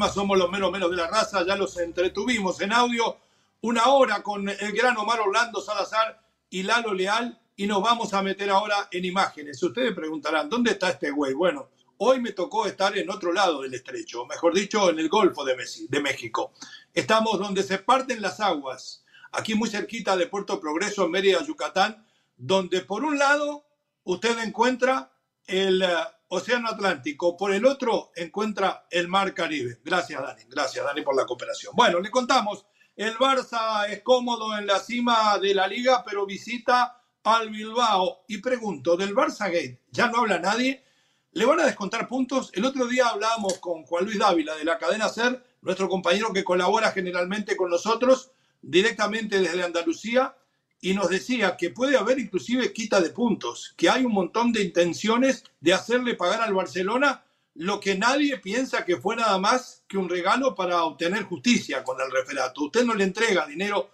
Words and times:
Plataformas, 0.00 0.14
somos 0.14 0.38
los 0.38 0.50
menos 0.50 0.72
menos 0.72 0.90
de 0.90 0.96
la 0.96 1.08
raza, 1.08 1.44
ya 1.46 1.56
los 1.56 1.76
entretuvimos 1.78 2.60
en 2.60 2.72
audio 2.72 3.18
una 3.62 3.88
hora 3.88 4.22
con 4.22 4.48
el 4.48 4.72
gran 4.72 4.96
Omar 4.96 5.20
Orlando 5.20 5.60
Salazar 5.60 6.18
y 6.48 6.62
Lalo 6.62 6.94
Leal 6.94 7.38
y 7.56 7.66
nos 7.66 7.82
vamos 7.82 8.14
a 8.14 8.22
meter 8.22 8.48
ahora 8.48 8.88
en 8.90 9.04
imágenes. 9.04 9.62
Ustedes 9.62 9.94
preguntarán, 9.94 10.48
¿dónde 10.48 10.72
está 10.72 10.90
este 10.90 11.10
güey? 11.10 11.34
Bueno, 11.34 11.68
hoy 11.98 12.20
me 12.20 12.32
tocó 12.32 12.66
estar 12.66 12.96
en 12.96 13.10
otro 13.10 13.32
lado 13.32 13.60
del 13.60 13.74
estrecho, 13.74 14.24
mejor 14.24 14.54
dicho, 14.54 14.88
en 14.88 14.98
el 14.98 15.10
Golfo 15.10 15.44
de, 15.44 15.56
de 15.88 16.00
México. 16.00 16.52
Estamos 16.94 17.38
donde 17.38 17.62
se 17.62 17.78
parten 17.78 18.22
las 18.22 18.40
aguas, 18.40 19.04
aquí 19.32 19.54
muy 19.54 19.68
cerquita 19.68 20.16
de 20.16 20.26
Puerto 20.26 20.58
Progreso, 20.58 21.04
en 21.04 21.10
Mérida, 21.10 21.44
Yucatán, 21.44 22.06
donde 22.38 22.80
por 22.80 23.04
un 23.04 23.18
lado 23.18 23.64
usted 24.04 24.38
encuentra 24.38 25.12
el 25.46 25.84
Océano 26.32 26.68
Atlántico, 26.68 27.36
por 27.36 27.52
el 27.52 27.66
otro 27.66 28.12
encuentra 28.14 28.86
el 28.88 29.08
Mar 29.08 29.34
Caribe. 29.34 29.80
Gracias, 29.84 30.22
Dani. 30.22 30.42
Gracias, 30.48 30.84
Dani, 30.84 31.02
por 31.02 31.16
la 31.16 31.26
cooperación. 31.26 31.74
Bueno, 31.74 31.98
le 31.98 32.08
contamos, 32.08 32.66
el 32.94 33.16
Barça 33.16 33.88
es 33.88 34.00
cómodo 34.02 34.56
en 34.56 34.64
la 34.64 34.78
cima 34.78 35.36
de 35.38 35.54
la 35.54 35.66
liga, 35.66 36.04
pero 36.04 36.26
visita 36.26 37.02
al 37.24 37.50
Bilbao. 37.50 38.24
Y 38.28 38.38
pregunto, 38.38 38.96
¿del 38.96 39.12
Barça 39.12 39.46
Gate 39.46 39.82
ya 39.90 40.06
no 40.06 40.18
habla 40.18 40.38
nadie? 40.38 40.84
¿Le 41.32 41.44
van 41.44 41.58
a 41.58 41.66
descontar 41.66 42.06
puntos? 42.06 42.52
El 42.54 42.64
otro 42.64 42.86
día 42.86 43.08
hablábamos 43.08 43.58
con 43.58 43.82
Juan 43.82 44.04
Luis 44.04 44.20
Dávila 44.20 44.54
de 44.54 44.64
la 44.64 44.78
cadena 44.78 45.08
SER, 45.08 45.44
nuestro 45.62 45.88
compañero 45.88 46.32
que 46.32 46.44
colabora 46.44 46.92
generalmente 46.92 47.56
con 47.56 47.70
nosotros 47.70 48.30
directamente 48.62 49.40
desde 49.40 49.64
Andalucía 49.64 50.36
y 50.80 50.94
nos 50.94 51.10
decía 51.10 51.56
que 51.56 51.70
puede 51.70 51.96
haber 51.96 52.18
inclusive 52.18 52.72
quita 52.72 53.00
de 53.00 53.10
puntos, 53.10 53.74
que 53.76 53.90
hay 53.90 54.04
un 54.04 54.12
montón 54.12 54.52
de 54.52 54.62
intenciones 54.62 55.44
de 55.60 55.74
hacerle 55.74 56.14
pagar 56.14 56.40
al 56.40 56.54
Barcelona 56.54 57.24
lo 57.54 57.80
que 57.80 57.98
nadie 57.98 58.38
piensa 58.38 58.84
que 58.84 58.96
fue 58.96 59.16
nada 59.16 59.38
más 59.38 59.84
que 59.86 59.98
un 59.98 60.08
regalo 60.08 60.54
para 60.54 60.84
obtener 60.84 61.24
justicia 61.24 61.84
con 61.84 62.00
el 62.00 62.10
referato. 62.10 62.64
Usted 62.64 62.84
no 62.84 62.94
le 62.94 63.04
entrega 63.04 63.46
dinero 63.46 63.90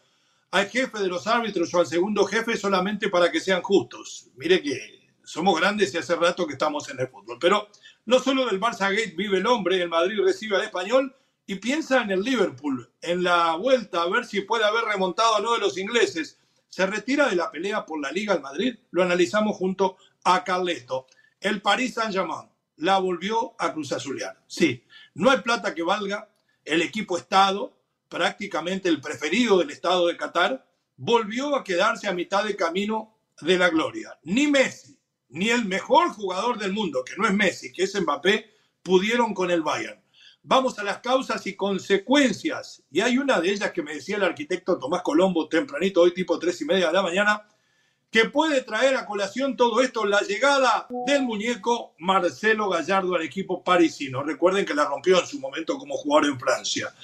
al 0.53 0.69
jefe 0.69 1.01
de 1.01 1.09
los 1.09 1.27
árbitros 1.27 1.73
o 1.75 1.81
al 1.81 1.87
segundo 1.87 2.25
jefe 2.27 2.57
solamente 2.57 3.09
para 3.09 3.33
que 3.33 3.41
sean 3.41 3.63
justos. 3.63 4.29
Mire 4.37 4.63
que 4.63 5.09
somos 5.25 5.59
grandes 5.59 5.93
y 5.93 5.99
hace 5.99 6.15
rato 6.15 6.47
que 6.47 6.53
estamos 6.53 6.89
en 6.91 7.01
el 7.01 7.09
fútbol. 7.09 7.39
Pero 7.41 7.69
no 8.05 8.21
solo 8.21 8.47
del 8.47 8.61
Barça 8.61 8.91
Gate 8.91 9.15
vive 9.17 9.39
el 9.39 9.47
hombre, 9.47 9.83
el 9.83 9.89
Madrid 9.89 10.21
recibe 10.23 10.57
al 10.57 10.63
español 10.63 11.17
y 11.47 11.57
piensa 11.57 12.03
en 12.03 12.11
el 12.11 12.21
Liverpool, 12.21 12.89
en 13.01 13.25
la 13.25 13.57
vuelta, 13.57 14.03
a 14.03 14.09
ver 14.09 14.25
si 14.25 14.43
puede 14.43 14.65
haber 14.65 14.85
remontado 14.85 15.35
a 15.35 15.41
uno 15.41 15.55
de 15.55 15.61
los 15.61 15.79
ingleses 15.79 16.39
se 16.77 16.85
retira 16.85 17.31
de 17.31 17.37
la 17.37 17.51
pelea 17.51 17.87
por 17.87 17.99
la 18.03 18.13
Liga 18.13 18.35
al 18.35 18.43
Madrid. 18.43 18.77
Lo 18.91 19.03
analizamos 19.03 19.57
junto 19.57 19.97
a 20.25 20.45
Carleto. 20.45 21.07
El 21.41 21.63
Paris 21.63 21.95
Saint-Germain 21.95 22.51
la 22.77 22.99
volvió 22.99 23.55
a 23.59 23.73
Cruz 23.73 23.93
Azulear. 23.93 24.45
Sí, 24.47 24.85
no 25.15 25.31
hay 25.31 25.39
plata 25.39 25.75
que 25.75 25.83
valga. 25.83 26.29
El 26.67 26.83
equipo 26.83 27.17
Estado, 27.17 27.81
prácticamente 28.11 28.91
el 28.91 29.01
preferido 29.01 29.57
del 29.57 29.71
Estado 29.71 30.07
de 30.07 30.19
Qatar, 30.19 30.69
volvió 30.99 31.57
a 31.57 31.65
quedarse 31.65 32.09
a 32.09 32.13
mitad 32.13 32.45
de 32.45 32.57
camino 32.57 33.17
de 33.41 33.57
la 33.57 33.71
gloria. 33.71 34.19
Ni 34.25 34.47
Messi, 34.47 34.99
ni 35.31 35.49
el 35.49 35.65
mejor 35.65 36.11
jugador 36.11 36.59
del 36.59 36.75
mundo, 36.75 37.03
que 37.07 37.17
no 37.17 37.27
es 37.27 37.33
Messi, 37.33 37.73
que 37.73 37.85
es 37.85 37.99
Mbappé, 37.99 38.51
pudieron 38.83 39.33
con 39.33 39.51
el 39.51 39.63
Bayern 39.63 39.99
vamos 40.47 40.79
a 40.79 40.85
las 40.85 40.99
causas 40.99 41.45
y 41.47 41.57
consecuencias. 41.57 42.83
Y 42.91 43.01
hay 43.01 43.19
una 43.19 43.41
de 43.41 43.51
ellas 43.51 43.73
que 43.73 43.83
me 43.83 43.95
decía 43.95 44.17
el 44.17 44.23
arquitecto 44.23 44.79
Tomás 44.79 45.03
Colombo 45.03 45.49
tempranito, 45.49 46.03
hoy 46.03 46.15
tipo 46.15 46.39
tres 46.39 46.61
y 46.61 46.65
media 46.65 46.87
de 46.87 46.93
la 46.93 47.03
mañana, 47.03 47.43
que 48.11 48.27
puede 48.27 48.63
traer 48.63 48.95
a 48.95 49.05
colación 49.05 49.57
todo 49.57 49.81
esto, 49.83 50.05
la 50.05 50.21
llegada 50.21 50.87
del 51.07 51.23
muñeco 51.23 51.95
Marcelo 51.99 52.69
Gallardo 52.69 53.17
al 53.17 53.23
equipo 53.23 53.65
parisino. 53.65 54.23
Recuerden 54.23 54.65
que 54.65 54.75
la 54.75 54.85
rompió 54.85 55.19
en 55.19 55.27
su 55.27 55.41
momento 55.41 55.77
como 55.79 55.97
jugador 55.97 56.31
en 56.31 56.39
Francia. 56.39 56.95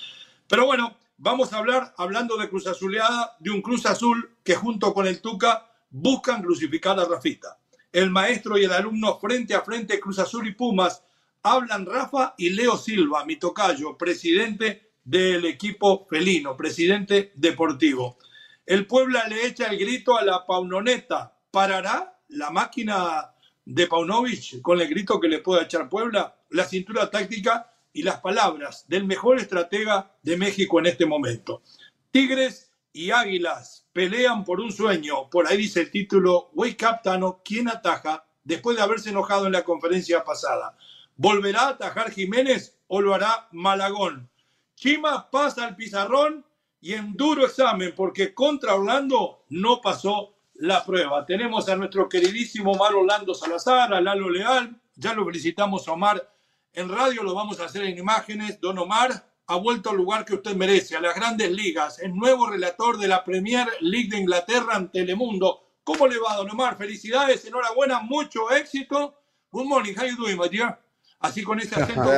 Pero 0.47 0.65
bueno, 0.65 0.97
vamos 1.19 1.53
a 1.53 1.59
hablar, 1.59 1.93
hablando 1.99 2.37
de 2.37 2.49
Cruz 2.49 2.69
Azuleada, 2.69 3.37
de 3.41 3.51
un 3.51 3.61
Cruz 3.61 3.85
Azul 3.87 4.37
que 4.45 4.55
junto 4.55 4.95
con 4.95 5.09
el 5.09 5.21
Tuca 5.21 5.69
buscan 5.91 6.43
crucificar 6.43 6.99
a 7.01 7.05
Rafita. 7.07 7.59
El 7.91 8.11
maestro 8.11 8.57
y 8.57 8.65
el 8.65 8.73
alumno 8.73 9.19
frente 9.19 9.55
a 9.55 9.63
frente, 9.63 9.99
Cruz 9.99 10.21
Azul 10.21 10.47
y 10.47 10.53
Pumas, 10.53 11.03
hablan 11.43 11.87
Rafa 11.87 12.35
y 12.39 12.51
Leo 12.51 12.77
Silva, 12.77 13.25
mi 13.25 13.37
tocayo, 13.37 13.97
presidente 13.97 14.93
del 15.05 15.45
equipo 15.45 16.07
felino, 16.09 16.57
presidente 16.57 17.33
deportivo. 17.35 18.19
El 18.65 18.87
Puebla 18.87 19.27
le 19.29 19.47
echa 19.47 19.67
el 19.67 19.79
grito 19.79 20.17
a 20.17 20.25
la 20.25 20.47
Paunoneta. 20.47 21.37
¿Parará 21.51 22.19
la 22.29 22.51
máquina 22.51 23.35
de 23.65 23.87
Paunovic 23.87 24.63
con 24.63 24.81
el 24.81 24.89
grito 24.89 25.21
que 25.21 25.29
le 25.29 25.41
pueda 25.41 25.63
echar 25.63 25.89
Puebla? 25.89 26.37
La 26.51 26.65
cintura 26.65 27.11
táctica 27.11 27.73
y 27.93 28.03
las 28.03 28.21
palabras 28.21 28.85
del 28.89 29.05
mejor 29.05 29.39
estratega 29.39 30.17
de 30.23 30.37
México 30.37 30.79
en 30.79 30.87
este 30.87 31.07
momento. 31.07 31.63
Tigres 32.11 32.73
y 32.93 33.11
Águilas 33.11 33.89
pelean 33.93 34.45
por 34.45 34.61
un 34.61 34.71
sueño. 34.71 35.29
Por 35.29 35.47
ahí 35.47 35.57
dice 35.57 35.81
el 35.81 35.91
título, 35.91 36.51
Wake 36.55 36.87
Up 36.87 37.03
Tano, 37.03 37.43
¿quién 37.45 37.69
ataja? 37.69 38.25
Después 38.45 38.77
de 38.77 38.83
haberse 38.83 39.11
enojado 39.11 39.47
en 39.47 39.53
la 39.53 39.65
conferencia 39.65 40.25
pasada. 40.25 40.77
¿Volverá 41.17 41.63
a 41.63 41.69
atajar 41.71 42.11
Jiménez 42.11 42.79
o 42.89 43.01
lo 43.01 43.15
hará 43.15 43.49
Malagón? 43.53 44.31
Chima 44.75 45.31
pasa 45.31 45.67
al 45.67 45.77
pizarrón 45.77 46.45
y 46.81 46.95
en 46.95 47.15
duro 47.15 47.47
examen, 47.47 47.95
porque 47.97 48.35
contra 48.35 48.75
Orlando 48.75 49.45
no 49.51 49.81
pasó 49.81 50.35
la 50.55 50.85
prueba. 50.85 51.25
Tenemos 51.25 51.69
a 51.69 51.77
nuestro 51.77 52.09
queridísimo 52.09 52.73
Omar 52.73 52.95
Orlando 52.95 53.35
Salazar, 53.35 53.95
a 53.95 54.01
Lalo 54.01 54.29
Leal, 54.29 54.81
ya 54.97 55.15
lo 55.15 55.25
felicitamos 55.25 55.87
a 55.87 55.93
Omar 55.93 56.29
en 56.73 56.89
radio, 56.89 57.23
lo 57.23 57.35
vamos 57.35 57.61
a 57.61 57.67
hacer 57.67 57.85
en 57.85 57.99
imágenes. 57.99 58.61
Don 58.61 58.79
Omar, 58.79 59.27
ha 59.47 59.57
vuelto 59.57 59.91
al 59.91 59.97
lugar 59.97 60.25
que 60.25 60.35
usted 60.35 60.57
merece, 60.57 60.97
a 60.97 61.01
las 61.01 61.15
grandes 61.15 61.51
ligas, 61.51 61.99
el 61.99 62.15
nuevo 62.15 62.49
relator 62.49 62.99
de 62.99 63.09
la 63.09 63.25
Premier 63.25 63.69
League 63.81 64.09
de 64.09 64.19
Inglaterra 64.19 64.77
en 64.77 64.91
Telemundo. 64.91 65.69
¿Cómo 65.85 66.07
le 66.07 66.19
va, 66.19 66.37
don 66.37 66.51
Omar? 66.51 66.79
Felicidades, 66.79 67.45
enhorabuena, 67.45 68.01
mucho 68.01 68.51
éxito. 68.51 69.15
Good 69.51 69.67
morning, 69.67 69.95
how 69.97 70.07
you 70.07 70.17
doing, 70.17 70.39
my 70.39 70.49
dear? 70.49 70.79
Así 71.23 71.43
con 71.43 71.61
ese 71.61 71.75
acento. 71.81 72.11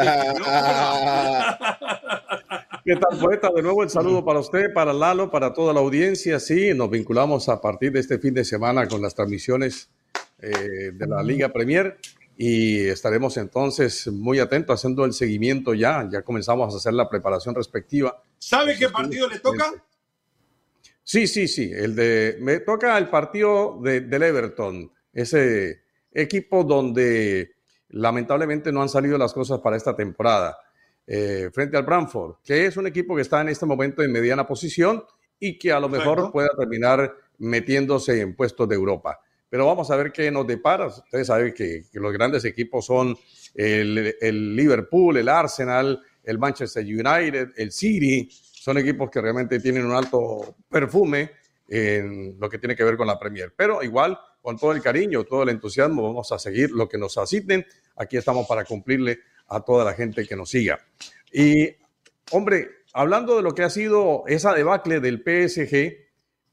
¿Qué 2.84 2.96
tal, 2.96 3.18
poeta? 3.18 3.50
De 3.54 3.62
nuevo 3.62 3.82
el 3.82 3.90
saludo 3.90 4.24
para 4.24 4.40
usted, 4.40 4.72
para 4.72 4.92
Lalo, 4.92 5.30
para 5.30 5.52
toda 5.52 5.72
la 5.72 5.80
audiencia. 5.80 6.40
Sí, 6.40 6.74
nos 6.74 6.90
vinculamos 6.90 7.48
a 7.48 7.60
partir 7.60 7.92
de 7.92 8.00
este 8.00 8.18
fin 8.18 8.34
de 8.34 8.44
semana 8.44 8.88
con 8.88 9.00
las 9.00 9.14
transmisiones 9.14 9.90
eh, 10.38 10.90
de 10.92 11.06
la 11.06 11.22
Liga 11.22 11.50
Premier 11.50 11.98
y 12.36 12.80
estaremos 12.80 13.36
entonces 13.36 14.08
muy 14.08 14.38
atentos 14.38 14.80
haciendo 14.80 15.04
el 15.04 15.12
seguimiento 15.12 15.74
ya. 15.74 16.08
Ya 16.10 16.22
comenzamos 16.22 16.74
a 16.74 16.76
hacer 16.76 16.94
la 16.94 17.08
preparación 17.08 17.54
respectiva. 17.54 18.22
¿Sabe 18.38 18.76
qué 18.76 18.88
partido 18.88 19.28
le 19.28 19.38
toca? 19.38 19.72
Sí, 21.02 21.26
sí, 21.26 21.46
sí. 21.48 21.70
El 21.72 21.94
de 21.94 22.38
me 22.40 22.60
toca 22.60 22.96
el 22.98 23.08
partido 23.08 23.78
de, 23.82 24.00
del 24.00 24.22
Everton, 24.22 24.90
ese 25.12 25.82
equipo 26.12 26.64
donde 26.64 27.53
lamentablemente 27.94 28.72
no 28.72 28.82
han 28.82 28.88
salido 28.88 29.18
las 29.18 29.32
cosas 29.32 29.60
para 29.60 29.76
esta 29.76 29.94
temporada. 29.96 30.56
Eh, 31.06 31.50
frente 31.52 31.76
al 31.76 31.84
Brantford, 31.84 32.36
que 32.44 32.66
es 32.66 32.76
un 32.76 32.86
equipo 32.86 33.14
que 33.14 33.22
está 33.22 33.40
en 33.40 33.48
este 33.48 33.66
momento 33.66 34.02
en 34.02 34.12
mediana 34.12 34.46
posición 34.46 35.04
y 35.38 35.58
que 35.58 35.72
a 35.72 35.80
lo 35.80 35.88
mejor 35.88 36.32
pueda 36.32 36.48
terminar 36.58 37.14
metiéndose 37.38 38.20
en 38.20 38.34
puestos 38.34 38.68
de 38.68 38.74
Europa 38.74 39.20
pero 39.54 39.66
vamos 39.66 39.88
a 39.88 39.94
ver 39.94 40.10
qué 40.10 40.32
nos 40.32 40.48
depara. 40.48 40.88
Ustedes 40.88 41.28
saben 41.28 41.54
que, 41.54 41.84
los 41.92 42.12
grandes 42.12 42.44
equipos 42.44 42.86
son 42.86 43.16
el, 43.54 44.56
Liverpool, 44.56 45.16
el 45.16 45.28
Arsenal, 45.28 46.02
el 46.24 46.40
Manchester 46.40 46.84
United, 46.84 47.52
el 47.56 47.70
City, 47.70 48.28
son 48.28 48.78
equipos 48.78 49.08
que 49.12 49.20
realmente 49.20 49.60
tienen 49.60 49.86
un 49.86 49.92
alto 49.92 50.56
perfume 50.68 51.30
en 51.68 52.36
lo 52.40 52.50
que 52.50 52.58
tiene 52.58 52.74
que 52.74 52.82
ver 52.82 52.96
con 52.96 53.06
la 53.06 53.16
Premier. 53.16 53.54
Pero 53.56 53.80
igual, 53.84 54.18
con 54.42 54.58
todo 54.58 54.72
el 54.72 54.82
cariño, 54.82 55.22
todo 55.22 55.44
el 55.44 55.50
entusiasmo, 55.50 56.02
vamos 56.02 56.32
a 56.32 56.38
seguir 56.40 56.72
lo 56.72 56.88
que 56.88 56.98
nos 56.98 57.16
asisten. 57.16 57.64
Aquí 57.96 58.16
estamos 58.16 58.46
para 58.46 58.64
cumplirle 58.64 59.20
a 59.48 59.60
toda 59.60 59.84
la 59.84 59.94
gente 59.94 60.26
que 60.26 60.36
nos 60.36 60.50
siga. 60.50 60.78
Y, 61.32 61.68
hombre, 62.30 62.68
hablando 62.92 63.36
de 63.36 63.42
lo 63.42 63.54
que 63.54 63.62
ha 63.62 63.70
sido 63.70 64.24
esa 64.26 64.54
debacle 64.54 65.00
del 65.00 65.18
PSG, 65.18 66.04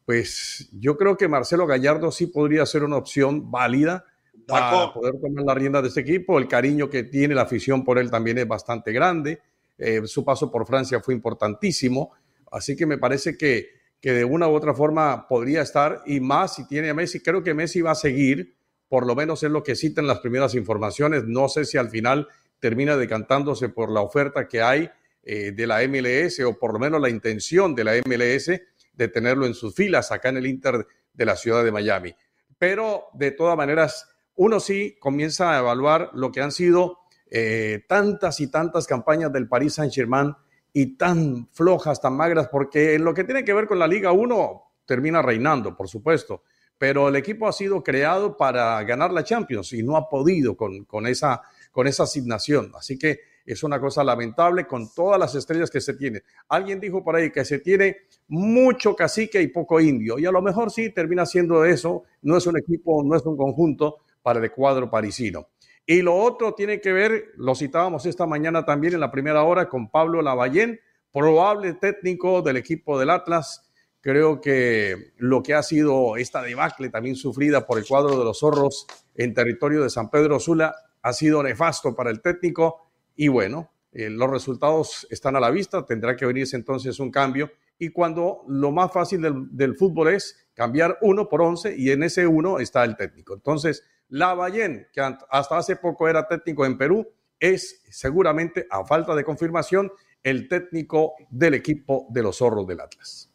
pues 0.05 0.69
yo 0.73 0.97
creo 0.97 1.17
que 1.17 1.27
Marcelo 1.27 1.67
Gallardo 1.67 2.11
sí 2.11 2.27
podría 2.27 2.65
ser 2.65 2.83
una 2.83 2.97
opción 2.97 3.49
válida 3.51 4.05
para 4.47 4.93
poder 4.93 5.13
tomar 5.21 5.45
la 5.45 5.53
rienda 5.53 5.81
de 5.81 5.87
este 5.87 6.01
equipo. 6.01 6.37
El 6.37 6.47
cariño 6.47 6.89
que 6.89 7.03
tiene 7.03 7.35
la 7.35 7.43
afición 7.43 7.83
por 7.83 7.97
él 7.97 8.09
también 8.09 8.37
es 8.37 8.47
bastante 8.47 8.91
grande. 8.91 9.39
Eh, 9.77 10.01
su 10.05 10.25
paso 10.25 10.51
por 10.51 10.65
Francia 10.65 10.99
fue 10.99 11.13
importantísimo. 11.13 12.11
Así 12.51 12.75
que 12.75 12.85
me 12.85 12.97
parece 12.97 13.37
que, 13.37 13.69
que 13.99 14.11
de 14.11 14.25
una 14.25 14.47
u 14.47 14.53
otra 14.53 14.73
forma 14.73 15.27
podría 15.27 15.61
estar 15.61 16.01
y 16.05 16.19
más 16.19 16.55
si 16.55 16.67
tiene 16.67 16.89
a 16.89 16.93
Messi. 16.93 17.21
Creo 17.21 17.43
que 17.43 17.53
Messi 17.53 17.81
va 17.81 17.91
a 17.91 17.95
seguir, 17.95 18.55
por 18.91 19.07
lo 19.07 19.15
menos 19.15 19.41
es 19.41 19.49
lo 19.49 19.63
que 19.63 19.77
citan 19.77 20.05
las 20.05 20.19
primeras 20.19 20.53
informaciones. 20.53 21.23
No 21.23 21.47
sé 21.47 21.63
si 21.63 21.77
al 21.77 21.89
final 21.89 22.27
termina 22.59 22.97
decantándose 22.97 23.69
por 23.69 23.89
la 23.89 24.01
oferta 24.01 24.49
que 24.49 24.61
hay 24.61 24.91
eh, 25.23 25.53
de 25.53 25.65
la 25.65 25.79
MLS 25.87 26.41
o 26.41 26.59
por 26.59 26.73
lo 26.73 26.79
menos 26.79 26.99
la 26.99 27.07
intención 27.07 27.73
de 27.73 27.85
la 27.85 27.93
MLS 28.05 28.47
de 28.91 29.07
tenerlo 29.07 29.45
en 29.45 29.53
sus 29.53 29.73
filas 29.73 30.11
acá 30.11 30.27
en 30.27 30.37
el 30.37 30.45
Inter 30.45 30.85
de 31.13 31.25
la 31.25 31.37
ciudad 31.37 31.63
de 31.63 31.71
Miami. 31.71 32.13
Pero 32.57 33.05
de 33.13 33.31
todas 33.31 33.55
maneras, 33.55 34.09
uno 34.35 34.59
sí 34.59 34.97
comienza 34.99 35.55
a 35.55 35.59
evaluar 35.59 36.09
lo 36.13 36.29
que 36.29 36.41
han 36.41 36.51
sido 36.51 36.97
eh, 37.29 37.85
tantas 37.87 38.41
y 38.41 38.47
tantas 38.47 38.87
campañas 38.87 39.31
del 39.31 39.47
Paris 39.47 39.75
Saint-Germain 39.75 40.35
y 40.73 40.97
tan 40.97 41.47
flojas, 41.53 42.01
tan 42.01 42.17
magras, 42.17 42.49
porque 42.49 42.95
en 42.95 43.05
lo 43.05 43.13
que 43.13 43.23
tiene 43.23 43.45
que 43.45 43.53
ver 43.53 43.67
con 43.67 43.79
la 43.79 43.87
Liga 43.87 44.11
1 44.11 44.63
termina 44.85 45.21
reinando, 45.21 45.77
por 45.77 45.87
supuesto, 45.87 46.43
pero 46.81 47.09
el 47.09 47.15
equipo 47.15 47.47
ha 47.47 47.51
sido 47.51 47.83
creado 47.83 48.35
para 48.35 48.81
ganar 48.81 49.13
la 49.13 49.23
Champions 49.23 49.71
y 49.73 49.83
no 49.83 49.95
ha 49.95 50.09
podido 50.09 50.57
con, 50.57 50.83
con, 50.85 51.05
esa, 51.05 51.43
con 51.71 51.85
esa 51.85 52.03
asignación. 52.03 52.71
Así 52.75 52.97
que 52.97 53.19
es 53.45 53.61
una 53.61 53.79
cosa 53.79 54.03
lamentable 54.03 54.65
con 54.65 54.91
todas 54.91 55.19
las 55.19 55.35
estrellas 55.35 55.69
que 55.69 55.79
se 55.79 55.93
tienen. 55.93 56.23
Alguien 56.49 56.79
dijo 56.79 57.03
por 57.03 57.15
ahí 57.15 57.29
que 57.29 57.45
se 57.45 57.59
tiene 57.59 57.97
mucho 58.29 58.95
cacique 58.95 59.39
y 59.43 59.49
poco 59.49 59.79
indio, 59.79 60.17
y 60.17 60.25
a 60.25 60.31
lo 60.31 60.41
mejor 60.41 60.71
sí 60.71 60.89
termina 60.89 61.27
siendo 61.27 61.63
eso, 61.65 62.01
no 62.23 62.35
es 62.35 62.47
un 62.47 62.57
equipo, 62.57 63.03
no 63.03 63.15
es 63.15 63.23
un 63.27 63.37
conjunto 63.37 63.97
para 64.23 64.43
el 64.43 64.51
cuadro 64.51 64.89
parisino. 64.89 65.49
Y 65.85 66.01
lo 66.01 66.15
otro 66.15 66.55
tiene 66.55 66.81
que 66.81 66.93
ver, 66.93 67.25
lo 67.35 67.53
citábamos 67.53 68.07
esta 68.07 68.25
mañana 68.25 68.65
también 68.65 68.95
en 68.95 69.01
la 69.01 69.11
primera 69.11 69.43
hora 69.43 69.69
con 69.69 69.91
Pablo 69.91 70.23
Lavallén, 70.23 70.79
probable 71.13 71.75
técnico 71.75 72.41
del 72.41 72.57
equipo 72.57 72.97
del 72.97 73.11
Atlas. 73.11 73.70
Creo 74.01 74.41
que 74.41 75.13
lo 75.17 75.43
que 75.43 75.53
ha 75.53 75.61
sido 75.61 76.17
esta 76.17 76.41
debacle 76.41 76.89
también 76.89 77.15
sufrida 77.15 77.67
por 77.67 77.77
el 77.77 77.85
cuadro 77.85 78.17
de 78.17 78.25
los 78.25 78.39
zorros 78.39 78.87
en 79.13 79.33
territorio 79.33 79.83
de 79.83 79.91
San 79.91 80.09
Pedro 80.09 80.39
Sula 80.39 80.75
ha 81.03 81.13
sido 81.13 81.43
nefasto 81.43 81.95
para 81.95 82.09
el 82.09 82.21
técnico 82.21 82.91
y 83.15 83.27
bueno, 83.27 83.71
eh, 83.91 84.09
los 84.09 84.29
resultados 84.29 85.05
están 85.09 85.35
a 85.35 85.39
la 85.39 85.51
vista, 85.51 85.85
tendrá 85.85 86.15
que 86.15 86.25
venirse 86.25 86.55
entonces 86.55 86.99
un 86.99 87.11
cambio. 87.11 87.51
Y 87.77 87.89
cuando 87.89 88.43
lo 88.47 88.71
más 88.71 88.91
fácil 88.91 89.49
del, 89.51 89.75
fútbol 89.75 90.09
es 90.09 90.47
cambiar 90.53 90.97
uno 91.01 91.27
por 91.27 91.41
once 91.41 91.75
y 91.75 91.91
en 91.91 92.03
ese 92.03 92.27
uno 92.27 92.59
está 92.59 92.83
el 92.83 92.95
técnico. 92.95 93.33
Entonces, 93.33 93.83
Lavallén, 94.09 94.87
que 94.93 95.01
hasta 95.01 95.57
hace 95.57 95.75
poco 95.75 96.07
era 96.07 96.27
técnico 96.27 96.65
en 96.65 96.77
Perú, 96.77 97.07
es 97.39 97.81
seguramente, 97.89 98.67
a 98.69 98.85
falta 98.85 99.15
de 99.15 99.23
confirmación, 99.23 99.91
el 100.21 100.47
técnico 100.47 101.13
del 101.31 101.55
equipo 101.55 102.05
de 102.09 102.21
los 102.21 102.37
zorros 102.37 102.67
del 102.67 102.81
Atlas. 102.81 103.30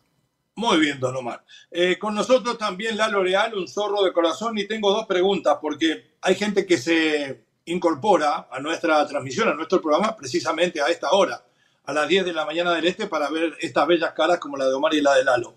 Muy 0.58 0.80
bien, 0.80 0.98
don 0.98 1.14
Omar. 1.14 1.44
Eh, 1.70 1.98
con 1.98 2.14
nosotros 2.14 2.56
también 2.56 2.96
Lalo 2.96 3.22
Real, 3.22 3.52
un 3.54 3.68
zorro 3.68 4.02
de 4.02 4.12
corazón, 4.14 4.56
y 4.56 4.66
tengo 4.66 4.90
dos 4.90 5.04
preguntas, 5.06 5.58
porque 5.60 6.14
hay 6.22 6.34
gente 6.34 6.64
que 6.64 6.78
se 6.78 7.44
incorpora 7.66 8.48
a 8.50 8.58
nuestra 8.60 9.06
transmisión, 9.06 9.48
a 9.48 9.54
nuestro 9.54 9.82
programa, 9.82 10.16
precisamente 10.16 10.80
a 10.80 10.86
esta 10.86 11.10
hora, 11.10 11.44
a 11.84 11.92
las 11.92 12.08
10 12.08 12.24
de 12.24 12.32
la 12.32 12.46
mañana 12.46 12.72
del 12.72 12.86
Este, 12.86 13.06
para 13.06 13.28
ver 13.28 13.54
estas 13.60 13.86
bellas 13.86 14.12
caras 14.12 14.38
como 14.38 14.56
la 14.56 14.64
de 14.64 14.72
Omar 14.72 14.94
y 14.94 15.02
la 15.02 15.14
de 15.14 15.24
Lalo. 15.24 15.56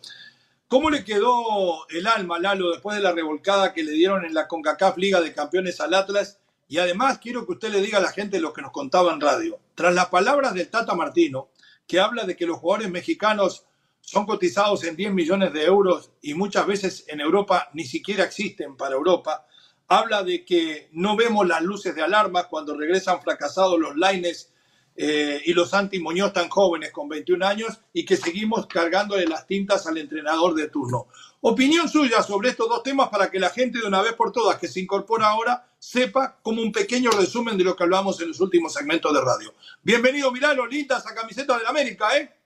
¿Cómo 0.68 0.90
le 0.90 1.06
quedó 1.06 1.88
el 1.88 2.06
alma, 2.06 2.38
Lalo, 2.38 2.69
después 2.72 2.98
de 2.98 3.02
la 3.02 3.13
revolcada 3.13 3.72
que 3.72 3.84
le 3.84 3.94
dieron 3.94 4.25
en 4.25 4.34
la 4.34 4.50
CONCACAF 4.50 4.98
Liga 4.98 5.22
de 5.22 5.34
Campeones 5.34 5.80
al 5.80 5.94
Atlas? 5.94 6.40
Y 6.68 6.78
además 6.78 7.19
quiero 7.19 7.45
que 7.45 7.54
usted 7.54 7.72
le 7.72 7.81
diga 7.81 8.00
a 8.00 8.02
la 8.02 8.12
gente 8.12 8.42
lo 8.42 8.52
que 8.52 8.62
nos 8.62 8.72
contaba 8.74 9.13
en 9.13 9.22
radio. 9.22 9.60
Tras 9.75 9.95
las 9.95 10.07
palabras 10.07 10.54
del 10.54 10.69
Tata 10.69 10.94
Martino, 10.94 11.48
que 11.88 12.02
habla 12.02 12.25
de 12.25 12.36
que 12.36 12.45
los 12.45 12.57
jugadores 12.57 12.92
mexicanos 12.92 13.66
son 14.01 14.25
cotizados 14.25 14.84
en 14.84 14.96
10 14.96 15.13
millones 15.13 15.54
de 15.54 15.66
euros 15.66 16.12
y 16.22 16.34
muchas 16.34 16.66
veces 16.66 17.06
en 17.07 17.22
Europa 17.22 17.69
ni 17.74 17.85
siquiera 17.85 18.24
existen 18.24 18.76
para 18.76 18.95
Europa, 18.95 19.45
habla 19.88 20.24
de 20.24 20.45
que 20.45 20.90
no 20.94 21.16
vemos 21.16 21.47
las 21.47 21.62
luces 21.62 21.95
de 21.95 22.02
alarma 22.02 22.47
cuando 22.47 22.78
regresan 22.78 23.21
fracasados 23.21 23.80
los 23.80 23.95
Laines 23.97 24.52
eh, 24.95 25.42
y 25.45 25.54
los 25.54 25.69
Santi 25.69 26.00
Muñoz 26.00 26.33
tan 26.33 26.50
jóvenes 26.50 26.92
con 26.92 27.07
21 27.07 27.45
años 27.45 27.80
y 27.94 28.06
que 28.06 28.18
seguimos 28.18 28.68
cargándole 28.68 29.26
las 29.26 29.47
tintas 29.47 29.88
al 29.88 29.97
entrenador 29.97 30.54
de 30.56 30.68
turno. 30.68 31.07
Opinión 31.42 31.88
suya 31.88 32.21
sobre 32.21 32.50
estos 32.50 32.68
dos 32.68 32.83
temas 32.83 33.07
para 33.07 33.31
que 33.31 33.40
la 33.40 33.50
gente 33.50 33.80
de 33.80 33.88
una 33.88 34.02
vez 34.02 34.14
por 34.14 34.33
todas 34.33 34.59
que 34.59 34.68
se 34.68 34.81
incorpora 34.81 35.28
ahora 35.30 35.66
sepa 35.80 36.38
como 36.44 36.62
un 36.62 36.74
pequeño 36.74 37.12
resumen 37.12 37.57
de 37.57 37.64
lo 37.64 37.76
que 37.78 37.83
hablamos 37.83 38.19
en 38.19 38.28
los 38.28 38.42
últimos 38.42 38.74
segmentos 38.74 39.14
de 39.14 39.21
radio. 39.21 39.54
Bienvenido, 39.81 40.31
Milano, 40.31 40.66
lindas 40.66 41.07
a 41.07 41.16
camiseta 41.16 41.57
de 41.57 41.66
América, 41.66 42.18
¿eh? 42.18 42.39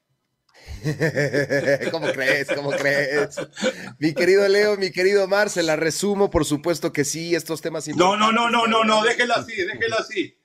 ¿Cómo 1.92 2.12
crees? 2.12 2.48
¿Cómo 2.56 2.72
crees? 2.72 3.36
Mi 4.00 4.14
querido 4.14 4.48
Leo, 4.48 4.78
mi 4.78 4.92
querido 4.92 5.28
Mar, 5.28 5.50
se 5.50 5.64
la 5.64 5.76
resumo, 5.76 6.30
por 6.30 6.46
supuesto 6.46 6.92
que 6.94 7.06
sí, 7.06 7.36
estos 7.36 7.62
temas 7.62 7.88
No, 7.90 8.18
no, 8.18 8.32
no, 8.32 8.50
no, 8.50 8.68
no, 8.68 8.84
no, 8.84 9.04
déjela 9.04 9.36
así, 9.36 9.56
déjela 9.56 9.98
así. 9.98 10.38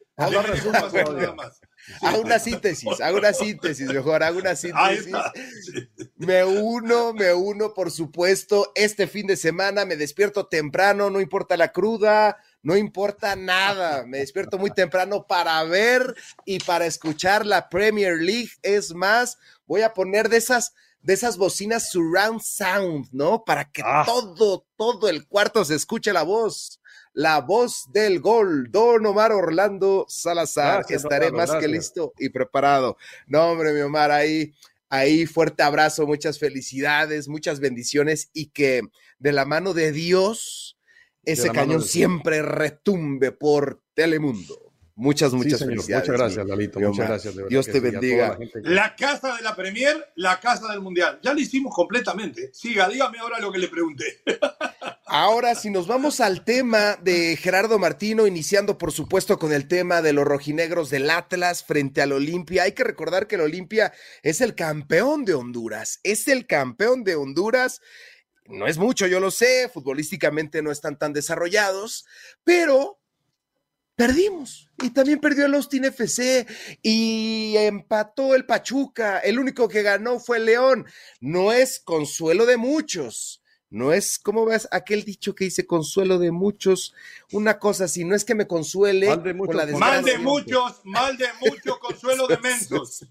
Hago 2.03 2.21
una 2.21 2.39
síntesis, 2.39 3.01
hago 3.01 3.19
una 3.19 3.33
síntesis, 3.33 3.87
mejor, 3.93 4.23
hago 4.23 4.39
una 4.39 4.57
síntesis. 4.57 5.15
Me 6.17 6.45
uno, 6.45 7.13
me 7.13 7.33
uno, 7.33 7.73
por 7.73 7.91
supuesto. 7.93 8.73
Este 8.75 9.07
fin 9.07 9.29
de 9.29 9.37
semana 9.37 9.85
me 9.85 9.97
despierto 9.97 10.47
temprano, 10.49 11.09
no 11.09 11.21
importa 11.21 11.57
la 11.57 11.73
cruda, 11.73 12.37
no 12.63 12.77
importa 12.77 13.37
nada. 13.37 14.05
Me 14.07 14.19
despierto 14.19 14.59
muy 14.59 14.71
temprano 14.71 15.27
para 15.27 15.63
ver 15.65 16.17
y 16.45 16.59
para 16.59 16.87
escuchar 16.87 17.47
la 17.47 17.69
Premier 17.69 18.17
League. 18.17 18.51
Es 18.63 18.95
más, 18.95 19.39
voy 19.69 19.83
a 19.83 19.95
poner 19.95 20.29
de 20.29 20.39
esas 20.39 20.73
de 21.01 21.15
esas 21.15 21.37
bocinas 21.37 21.91
surround 21.91 22.41
sound, 22.41 23.09
¿no? 23.13 23.45
Para 23.45 23.71
que 23.71 23.83
ah. 23.85 24.03
todo, 24.05 24.67
todo 24.77 25.09
el 25.09 25.27
cuarto 25.29 25.65
se 25.65 25.77
escuche 25.77 26.13
la 26.13 26.23
voz. 26.23 26.81
La 27.13 27.41
voz 27.41 27.87
del 27.93 28.21
gol, 28.21 28.71
Don 28.71 29.07
Omar 29.07 29.33
Orlando 29.33 30.07
Salazar. 30.09 30.85
Estaré 30.89 31.33
más 31.33 31.53
que 31.53 31.67
listo 31.67 32.13
y 32.19 32.29
preparado. 32.29 32.97
No, 33.27 33.51
hombre, 33.51 33.73
mi 33.73 33.81
Omar, 33.81 34.11
ahí, 34.11 34.55
ahí 34.89 35.27
fuerte 35.27 35.63
abrazo, 35.63 36.07
muchas 36.07 36.39
felicidades, 36.39 37.29
muchas 37.29 37.61
bendiciones 37.61 38.31
y 38.33 38.47
que 38.47 38.83
de 39.19 39.33
la 39.33 39.45
mano 39.45 39.75
de 39.75 39.93
Dios 39.93 40.79
ese 41.25 41.51
cañón 41.51 41.83
siempre 41.83 42.43
retumbe 42.43 43.33
por 43.33 43.83
Telemundo. 43.95 44.68
Muchas, 44.99 45.33
muchas 45.33 45.61
felicidades. 45.61 46.09
Muchas 46.09 46.21
gracias, 46.21 46.47
Lalito. 46.49 46.81
Muchas 46.81 47.07
gracias. 47.07 47.35
Dios 47.49 47.67
te 47.67 47.79
bendiga. 47.79 48.37
La, 48.65 48.97
casa 48.97 49.37
de 49.37 49.43
la 49.43 49.55
Premier, 49.55 50.13
la 50.17 50.41
casa 50.41 50.73
del 50.73 50.81
Mundial. 50.81 51.21
Ya 51.23 51.33
lo 51.33 51.39
hicimos 51.39 51.73
completamente. 51.73 52.51
Siga, 52.53 52.89
dígame 52.89 53.21
ahora 53.21 53.39
lo 53.39 53.53
que 53.53 53.61
le 53.61 53.69
pregunté. 53.69 54.23
Ahora, 55.11 55.55
si 55.55 55.71
nos 55.71 55.87
vamos 55.87 56.21
al 56.21 56.45
tema 56.45 56.97
de 56.97 57.37
Gerardo 57.37 57.79
Martino, 57.79 58.27
iniciando 58.27 58.77
por 58.77 58.93
supuesto 58.93 59.39
con 59.39 59.55
el 59.55 59.67
tema 59.67 60.03
de 60.03 60.13
los 60.13 60.27
rojinegros 60.27 60.91
del 60.91 61.09
Atlas 61.09 61.65
frente 61.65 62.03
al 62.03 62.13
Olimpia, 62.13 62.65
hay 62.65 62.73
que 62.73 62.85
recordar 62.85 63.27
que 63.27 63.37
el 63.37 63.41
Olimpia 63.41 63.95
es 64.23 64.43
el 64.43 64.55
campeón 64.55 65.25
de 65.25 65.33
Honduras, 65.33 66.01
es 66.03 66.29
el 66.29 66.47
campeón 66.47 67.05
de 67.05 67.15
Honduras. 67.15 67.81
No 68.49 68.67
es 68.67 68.77
mucho, 68.77 69.07
yo 69.07 69.19
lo 69.19 69.31
sé, 69.31 69.71
futbolísticamente 69.73 70.61
no 70.61 70.71
están 70.71 70.99
tan 70.99 71.15
desarrollados, 71.15 72.05
pero 72.45 72.99
perdimos. 73.99 74.71
Y 74.81 74.91
también 74.91 75.19
perdió 75.19 75.47
el 75.47 75.55
Austin 75.55 75.87
FC 75.87 76.47
y 76.83 77.55
empató 77.57 78.37
el 78.37 78.47
Pachuca. 78.47 79.19
El 79.19 79.41
único 79.41 79.69
que 79.69 79.83
ganó 79.83 80.21
fue 80.21 80.37
el 80.37 80.45
León. 80.45 80.87
No 81.21 81.53
es 81.53 81.81
consuelo 81.81 82.47
de 82.47 82.59
muchos. 82.59 83.43
No 83.71 83.93
es, 83.93 84.19
como 84.19 84.47
ves, 84.47 84.67
aquel 84.71 85.05
dicho 85.05 85.35
que 85.35 85.45
dice 85.45 85.67
consuelo 85.67 86.19
de 86.19 86.31
muchos, 86.31 86.95
una 87.33 87.59
cosa 87.59 87.85
así, 87.85 88.05
no 88.05 88.15
es 88.15 88.25
que 88.25 88.35
me 88.35 88.47
consuele 88.47 89.09
mal 89.09 89.23
de 89.23 89.35
muchos, 89.35 89.55
la 89.55 89.67
Mal 89.79 90.05
de 90.05 90.19
muchos, 90.19 90.81
mal 90.85 91.17
de 91.19 91.27
muchos, 91.41 91.79
consuelo 91.79 92.27
de 92.27 92.39
mensos. 92.39 93.05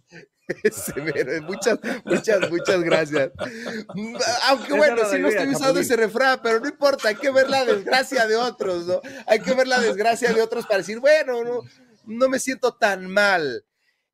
muchas, 1.48 1.80
muchas, 2.06 2.50
muchas 2.50 2.82
gracias. 2.82 3.32
Aunque 4.48 4.74
bueno, 4.74 5.04
sí 5.12 5.20
no 5.20 5.28
estoy 5.28 5.50
usando 5.50 5.80
ese 5.80 5.96
refrán, 5.96 6.40
pero 6.42 6.60
no 6.60 6.68
importa, 6.68 7.10
hay 7.10 7.16
que 7.16 7.30
ver 7.30 7.50
la 7.50 7.64
desgracia 7.64 8.26
de 8.26 8.36
otros, 8.36 8.88
¿no? 8.88 9.02
Hay 9.28 9.42
que 9.42 9.54
ver 9.54 9.68
la 9.68 9.80
desgracia 9.80 10.34
de 10.34 10.42
otros 10.42 10.66
para 10.66 10.80
decir, 10.80 11.00
bueno, 11.00 11.44
no, 11.44 11.62
no 12.06 12.30
me 12.30 12.40
siento 12.40 12.74
tan 12.74 13.08
mal. 13.08 13.64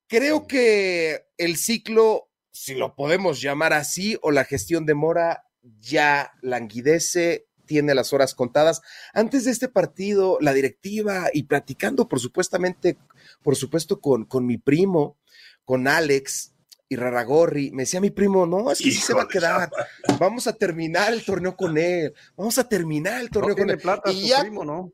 Creo 0.08 0.46
que 0.46 1.26
el 1.38 1.56
ciclo, 1.56 2.30
si 2.52 2.76
lo 2.76 2.96
podemos 2.96 3.40
llamar 3.42 3.72
así, 3.72 4.18
o 4.22 4.32
la 4.32 4.44
gestión 4.44 4.86
de 4.86 4.94
Mora 4.94 5.46
ya 5.80 6.32
languidece, 6.42 7.48
tiene 7.66 7.96
las 7.96 8.14
horas 8.14 8.36
contadas. 8.36 8.82
Antes 9.14 9.46
de 9.46 9.52
este 9.52 9.70
partido, 9.70 10.38
la 10.42 10.54
directiva 10.54 11.30
y 11.34 11.44
platicando, 11.44 12.08
por 12.08 12.20
supuestamente, 12.20 12.98
por 13.42 13.56
supuesto, 13.56 14.00
con, 14.00 14.26
con 14.26 14.46
mi 14.46 14.58
primo, 14.58 15.18
con 15.66 15.88
Alex 15.88 16.54
y 16.90 16.96
Raragorri, 16.96 17.72
me 17.72 17.84
decía 17.84 18.02
mi 18.02 18.12
primo, 18.12 18.46
no, 18.46 18.72
es 18.72 18.80
que 18.80 18.92
sí 18.92 19.00
se 19.00 19.14
va 19.14 19.24
a 19.24 19.28
quedar. 19.28 19.72
Vamos 20.20 20.48
a 20.48 20.54
terminar 20.54 21.14
el 21.14 21.24
torneo 21.24 21.56
con 21.56 21.78
él. 21.78 22.14
Vamos 22.36 22.58
a 22.58 22.68
terminar 22.68 23.22
el 23.22 23.30
torneo 23.30 23.56
con 23.56 23.70
él. 23.70 23.78
Plata, 23.78 24.12
y 24.12 24.28
ya, 24.28 24.42
primo, 24.42 24.64
¿no? 24.64 24.92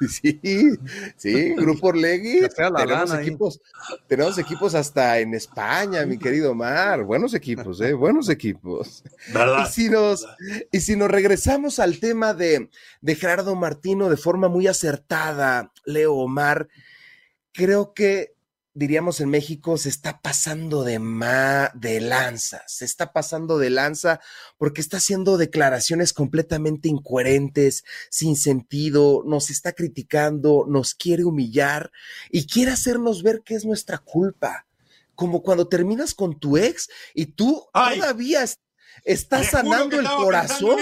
Sí, 0.08 0.40
sí, 1.16 1.54
Grupo 1.54 1.88
Orlegui. 1.88 2.40
tenemos 2.48 3.14
equipos, 3.14 3.60
tenemos 4.06 4.38
equipos 4.38 4.74
hasta 4.74 5.18
en 5.18 5.34
España, 5.34 6.04
mi 6.06 6.18
querido 6.18 6.54
Mar. 6.54 7.04
Buenos 7.04 7.34
equipos, 7.34 7.80
¿eh? 7.80 7.92
Buenos 7.92 8.28
equipos. 8.28 9.02
Y 9.28 9.66
si 9.70 9.88
nos, 9.88 10.26
y 10.70 10.80
si 10.80 10.96
nos 10.96 11.10
regresamos 11.10 11.78
al 11.78 12.00
tema 12.00 12.34
de, 12.34 12.70
de 13.00 13.14
Gerardo 13.14 13.54
Martino 13.54 14.08
de 14.08 14.16
forma 14.16 14.48
muy 14.48 14.66
acertada, 14.66 15.72
Leo 15.84 16.14
Omar, 16.14 16.68
creo 17.52 17.94
que 17.94 18.33
diríamos 18.74 19.20
en 19.20 19.30
México, 19.30 19.78
se 19.78 19.88
está 19.88 20.20
pasando 20.20 20.82
de, 20.82 20.98
ma, 20.98 21.70
de 21.74 22.00
lanza, 22.00 22.62
se 22.66 22.84
está 22.84 23.12
pasando 23.12 23.58
de 23.58 23.70
lanza 23.70 24.20
porque 24.58 24.80
está 24.80 24.96
haciendo 24.96 25.36
declaraciones 25.38 26.12
completamente 26.12 26.88
incoherentes, 26.88 27.84
sin 28.10 28.36
sentido, 28.36 29.22
nos 29.24 29.50
está 29.50 29.72
criticando, 29.72 30.66
nos 30.68 30.94
quiere 30.94 31.24
humillar 31.24 31.92
y 32.30 32.46
quiere 32.46 32.72
hacernos 32.72 33.22
ver 33.22 33.42
que 33.42 33.54
es 33.54 33.64
nuestra 33.64 33.98
culpa. 33.98 34.66
Como 35.14 35.42
cuando 35.42 35.68
terminas 35.68 36.12
con 36.12 36.40
tu 36.40 36.56
ex 36.56 36.90
y 37.14 37.26
tú 37.26 37.68
todavía 37.72 38.44
estás 39.04 39.46
sanando 39.46 40.00
el 40.00 40.06
corazón. 40.06 40.78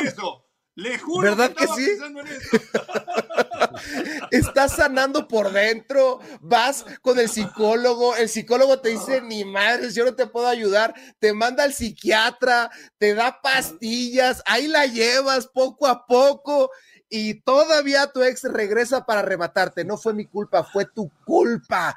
Le 0.74 0.98
juro 0.98 1.36
¿Verdad 1.36 1.54
que, 1.54 1.66
sí? 1.68 1.90
Estás 4.30 4.76
sanando 4.76 5.28
por 5.28 5.52
dentro, 5.52 6.20
vas 6.40 6.84
con 7.02 7.18
el 7.18 7.28
psicólogo, 7.28 8.16
el 8.16 8.28
psicólogo 8.28 8.80
te 8.80 8.90
dice, 8.90 9.20
ni 9.20 9.44
madres, 9.44 9.94
yo 9.94 10.04
no 10.04 10.14
te 10.14 10.26
puedo 10.26 10.46
ayudar, 10.46 10.94
te 11.18 11.34
manda 11.34 11.64
al 11.64 11.74
psiquiatra, 11.74 12.70
te 12.98 13.14
da 13.14 13.40
pastillas, 13.42 14.42
ahí 14.46 14.66
la 14.66 14.86
llevas 14.86 15.46
poco 15.46 15.86
a 15.86 16.06
poco 16.06 16.70
y 17.10 17.42
todavía 17.42 18.06
tu 18.06 18.22
ex 18.22 18.44
regresa 18.44 19.04
para 19.04 19.20
arrebatarte. 19.20 19.84
No 19.84 19.98
fue 19.98 20.14
mi 20.14 20.26
culpa, 20.26 20.64
fue 20.64 20.86
tu 20.86 21.10
culpa 21.26 21.96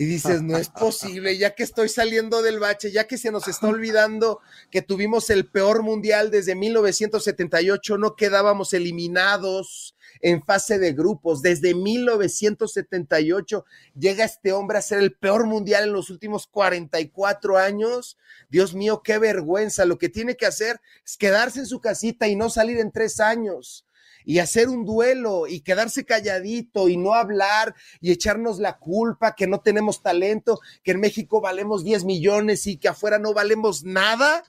y 0.00 0.06
dices, 0.06 0.40
no 0.40 0.56
es 0.56 0.70
posible, 0.70 1.36
ya 1.36 1.54
que 1.54 1.62
estoy 1.62 1.90
saliendo 1.90 2.40
del 2.40 2.58
bache, 2.58 2.90
ya 2.90 3.06
que 3.06 3.18
se 3.18 3.30
nos 3.30 3.48
está 3.48 3.68
olvidando 3.68 4.40
que 4.70 4.80
tuvimos 4.80 5.28
el 5.28 5.46
peor 5.46 5.82
mundial 5.82 6.30
desde 6.30 6.54
1978, 6.54 7.98
no 7.98 8.16
quedábamos 8.16 8.72
eliminados 8.72 9.94
en 10.22 10.42
fase 10.42 10.78
de 10.78 10.94
grupos. 10.94 11.42
Desde 11.42 11.74
1978 11.74 13.66
llega 13.94 14.24
este 14.24 14.52
hombre 14.52 14.78
a 14.78 14.82
ser 14.82 15.00
el 15.00 15.12
peor 15.12 15.44
mundial 15.44 15.84
en 15.84 15.92
los 15.92 16.08
últimos 16.08 16.46
44 16.46 17.58
años. 17.58 18.16
Dios 18.48 18.72
mío, 18.72 19.02
qué 19.04 19.18
vergüenza. 19.18 19.84
Lo 19.84 19.98
que 19.98 20.08
tiene 20.08 20.34
que 20.34 20.46
hacer 20.46 20.80
es 21.04 21.18
quedarse 21.18 21.58
en 21.58 21.66
su 21.66 21.78
casita 21.78 22.26
y 22.26 22.36
no 22.36 22.48
salir 22.48 22.78
en 22.78 22.90
tres 22.90 23.20
años 23.20 23.84
y 24.24 24.38
hacer 24.38 24.68
un 24.68 24.84
duelo 24.84 25.46
y 25.46 25.60
quedarse 25.60 26.04
calladito 26.04 26.88
y 26.88 26.96
no 26.96 27.14
hablar 27.14 27.74
y 28.00 28.12
echarnos 28.12 28.58
la 28.58 28.78
culpa 28.78 29.34
que 29.34 29.46
no 29.46 29.60
tenemos 29.60 30.02
talento, 30.02 30.60
que 30.82 30.92
en 30.92 31.00
México 31.00 31.40
valemos 31.40 31.84
10 31.84 32.04
millones 32.04 32.66
y 32.66 32.76
que 32.76 32.88
afuera 32.88 33.18
no 33.18 33.34
valemos 33.34 33.84
nada, 33.84 34.44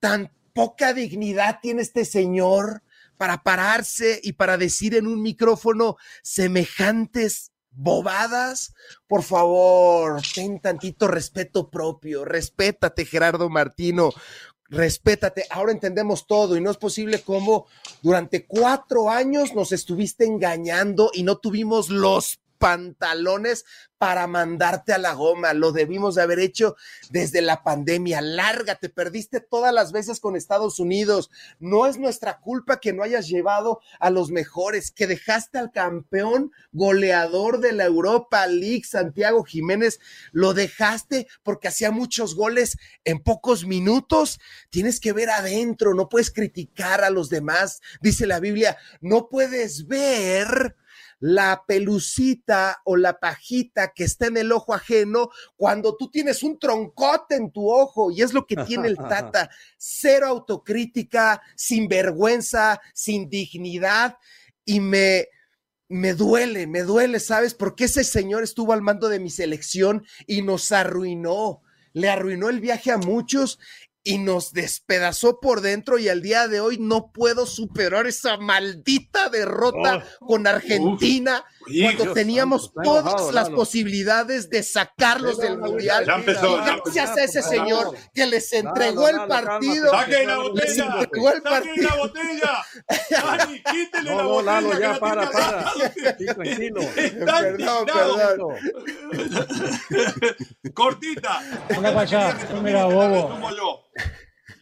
tan 0.00 0.30
poca 0.52 0.94
dignidad 0.94 1.58
tiene 1.60 1.82
este 1.82 2.04
señor 2.04 2.82
para 3.16 3.42
pararse 3.42 4.20
y 4.22 4.32
para 4.32 4.56
decir 4.56 4.94
en 4.94 5.06
un 5.06 5.22
micrófono 5.22 5.96
semejantes 6.22 7.52
bobadas, 7.76 8.74
por 9.06 9.22
favor, 9.22 10.22
ten 10.34 10.60
tantito 10.60 11.08
respeto 11.08 11.70
propio, 11.70 12.24
respétate 12.24 13.04
Gerardo 13.04 13.50
Martino, 13.50 14.10
respétate, 14.74 15.46
ahora 15.50 15.72
entendemos 15.72 16.26
todo 16.26 16.56
y 16.56 16.60
no 16.60 16.70
es 16.70 16.76
posible 16.76 17.20
como 17.20 17.66
durante 18.02 18.46
cuatro 18.46 19.10
años 19.10 19.54
nos 19.54 19.72
estuviste 19.72 20.24
engañando 20.24 21.10
y 21.14 21.22
no 21.22 21.38
tuvimos 21.38 21.88
los 21.88 22.40
pantalones 22.64 23.66
para 23.98 24.26
mandarte 24.26 24.94
a 24.94 24.98
la 24.98 25.12
goma. 25.12 25.52
Lo 25.52 25.70
debimos 25.70 26.14
de 26.14 26.22
haber 26.22 26.38
hecho 26.38 26.76
desde 27.10 27.42
la 27.42 27.62
pandemia. 27.62 28.22
Lárgate, 28.22 28.88
perdiste 28.88 29.40
todas 29.40 29.74
las 29.74 29.92
veces 29.92 30.18
con 30.18 30.34
Estados 30.34 30.78
Unidos. 30.80 31.30
No 31.58 31.84
es 31.84 31.98
nuestra 31.98 32.40
culpa 32.40 32.80
que 32.80 32.94
no 32.94 33.02
hayas 33.02 33.28
llevado 33.28 33.80
a 34.00 34.08
los 34.08 34.30
mejores, 34.30 34.92
que 34.92 35.06
dejaste 35.06 35.58
al 35.58 35.72
campeón 35.72 36.52
goleador 36.72 37.60
de 37.60 37.72
la 37.72 37.84
Europa 37.84 38.46
League, 38.46 38.84
Santiago 38.84 39.44
Jiménez. 39.44 40.00
Lo 40.32 40.54
dejaste 40.54 41.26
porque 41.42 41.68
hacía 41.68 41.90
muchos 41.90 42.34
goles 42.34 42.78
en 43.04 43.22
pocos 43.22 43.66
minutos. 43.66 44.40
Tienes 44.70 45.00
que 45.00 45.12
ver 45.12 45.28
adentro, 45.28 45.92
no 45.92 46.08
puedes 46.08 46.30
criticar 46.30 47.04
a 47.04 47.10
los 47.10 47.28
demás. 47.28 47.82
Dice 48.00 48.26
la 48.26 48.40
Biblia, 48.40 48.78
no 49.02 49.28
puedes 49.28 49.86
ver 49.86 50.76
la 51.20 51.64
pelucita 51.66 52.80
o 52.84 52.96
la 52.96 53.18
pajita 53.18 53.92
que 53.94 54.04
está 54.04 54.26
en 54.26 54.36
el 54.36 54.52
ojo 54.52 54.74
ajeno 54.74 55.30
cuando 55.56 55.96
tú 55.96 56.10
tienes 56.10 56.42
un 56.42 56.58
troncote 56.58 57.36
en 57.36 57.50
tu 57.50 57.70
ojo 57.70 58.10
y 58.10 58.22
es 58.22 58.32
lo 58.32 58.46
que 58.46 58.56
tiene 58.56 58.88
el 58.88 58.96
Tata. 59.08 59.50
Cero 59.76 60.26
autocrítica, 60.28 61.42
sin 61.56 61.88
vergüenza, 61.88 62.80
sin 62.92 63.28
dignidad 63.28 64.16
y 64.64 64.80
me, 64.80 65.28
me 65.88 66.14
duele, 66.14 66.66
me 66.66 66.82
duele, 66.82 67.20
¿sabes? 67.20 67.54
Porque 67.54 67.84
ese 67.84 68.04
señor 68.04 68.42
estuvo 68.42 68.72
al 68.72 68.82
mando 68.82 69.08
de 69.08 69.20
mi 69.20 69.30
selección 69.30 70.04
y 70.26 70.42
nos 70.42 70.72
arruinó, 70.72 71.62
le 71.92 72.08
arruinó 72.08 72.48
el 72.48 72.60
viaje 72.60 72.90
a 72.90 72.98
muchos 72.98 73.58
y 74.04 74.18
nos 74.18 74.52
despedazó 74.52 75.40
por 75.40 75.62
dentro 75.62 75.98
y 75.98 76.08
al 76.08 76.20
día 76.20 76.46
de 76.46 76.60
hoy 76.60 76.76
no 76.78 77.10
puedo 77.10 77.46
superar 77.46 78.06
esa 78.06 78.36
maldita 78.36 79.30
derrota 79.30 80.04
oh. 80.20 80.26
con 80.26 80.46
Argentina 80.46 81.44
cuando 81.66 82.12
teníamos 82.12 82.72
todas 82.82 83.32
las 83.32 83.50
posibilidades 83.50 84.50
de 84.50 84.62
sacarlos 84.62 85.38
del 85.38 85.58
mundial. 85.58 86.04
gracias 86.04 87.16
a 87.16 87.24
ese 87.24 87.42
señor 87.42 87.96
que 88.14 88.26
les 88.26 88.52
entregó 88.52 89.08
el 89.08 89.26
partido. 89.26 89.90
¡Saquen 89.90 90.26
la 90.28 90.38
botella! 90.38 90.96
entregó 91.00 91.30
el 91.32 91.42
partido. 91.42 91.88
la 91.88 91.96
botella! 91.96 92.66
¡Dani, 93.10 93.62
quítele 93.62 94.14
la 94.14 94.22
botella! 94.22 94.60
No, 94.60 94.78
ya, 94.78 94.98
para, 94.98 95.30
para. 95.30 95.72
tranquilo. 96.34 96.80
Perdón, 96.94 97.86
perdón. 97.86 98.56
Cortita. 100.74 101.40
Mira, 102.62 102.84
bobo. 102.86 103.38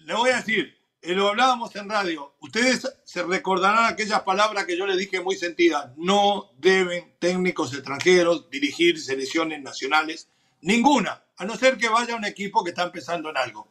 Le 0.04 0.14
voy 0.14 0.30
a 0.30 0.36
decir, 0.36 0.81
eh, 1.02 1.14
lo 1.14 1.28
hablábamos 1.28 1.74
en 1.74 1.88
radio. 1.88 2.36
Ustedes 2.40 2.88
se 3.04 3.24
recordarán 3.24 3.86
aquellas 3.86 4.22
palabras 4.22 4.64
que 4.66 4.76
yo 4.76 4.86
les 4.86 4.96
dije 4.96 5.20
muy 5.20 5.34
sentidas. 5.34 5.90
No 5.96 6.52
deben 6.58 7.16
técnicos 7.18 7.74
extranjeros 7.74 8.48
dirigir 8.48 9.00
selecciones 9.00 9.60
nacionales. 9.60 10.28
Ninguna, 10.60 11.24
a 11.36 11.44
no 11.44 11.56
ser 11.56 11.76
que 11.76 11.88
vaya 11.88 12.14
un 12.14 12.24
equipo 12.24 12.62
que 12.62 12.70
está 12.70 12.84
empezando 12.84 13.30
en 13.30 13.36
algo. 13.36 13.68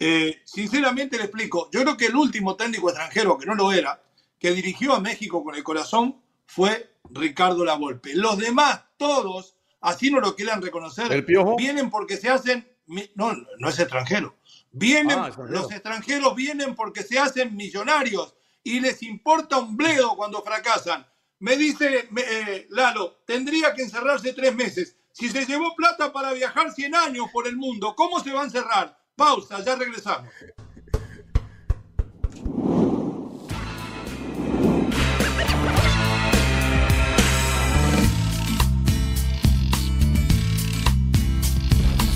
Eh, 0.00 0.42
sinceramente 0.44 1.16
le 1.16 1.24
explico. 1.24 1.70
Yo 1.70 1.82
creo 1.82 1.96
que 1.96 2.06
el 2.06 2.16
último 2.16 2.56
técnico 2.56 2.88
extranjero, 2.88 3.38
que 3.38 3.46
no 3.46 3.54
lo 3.54 3.72
era, 3.72 4.02
que 4.40 4.50
dirigió 4.50 4.94
a 4.94 5.00
México 5.00 5.44
con 5.44 5.54
el 5.54 5.62
corazón, 5.62 6.20
fue 6.44 6.96
Ricardo 7.08 7.64
Lavolpe. 7.64 8.16
Los 8.16 8.36
demás, 8.38 8.82
todos, 8.96 9.54
así 9.80 10.10
no 10.10 10.18
lo 10.18 10.34
quieran 10.34 10.60
reconocer, 10.60 11.24
vienen 11.56 11.88
porque 11.88 12.16
se 12.16 12.30
hacen. 12.30 12.68
No, 13.14 13.32
no 13.58 13.68
es 13.68 13.78
extranjero 13.78 14.36
Vienen, 14.76 15.16
ah, 15.16 15.30
los 15.50 15.70
extranjeros 15.70 16.34
vienen 16.34 16.74
porque 16.74 17.04
se 17.04 17.16
hacen 17.16 17.54
millonarios 17.54 18.34
y 18.64 18.80
les 18.80 19.04
importa 19.04 19.58
un 19.58 19.76
bledo 19.76 20.16
cuando 20.16 20.42
fracasan. 20.42 21.06
Me 21.38 21.56
dice 21.56 22.08
eh, 22.16 22.66
Lalo, 22.70 23.20
tendría 23.24 23.72
que 23.72 23.82
encerrarse 23.82 24.32
tres 24.32 24.52
meses. 24.52 24.96
Si 25.12 25.28
se 25.28 25.46
llevó 25.46 25.76
plata 25.76 26.12
para 26.12 26.32
viajar 26.32 26.72
100 26.72 26.92
años 26.92 27.26
por 27.32 27.46
el 27.46 27.56
mundo, 27.56 27.94
¿cómo 27.94 28.18
se 28.18 28.32
va 28.32 28.40
a 28.40 28.44
encerrar? 28.46 28.98
Pausa, 29.14 29.62
ya 29.62 29.76
regresamos. 29.76 30.28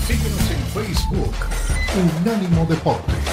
Síguenos 0.08 0.50
en 0.50 0.66
Facebook 0.74 1.77
Unánimo 1.96 2.66
Deportes. 2.66 3.27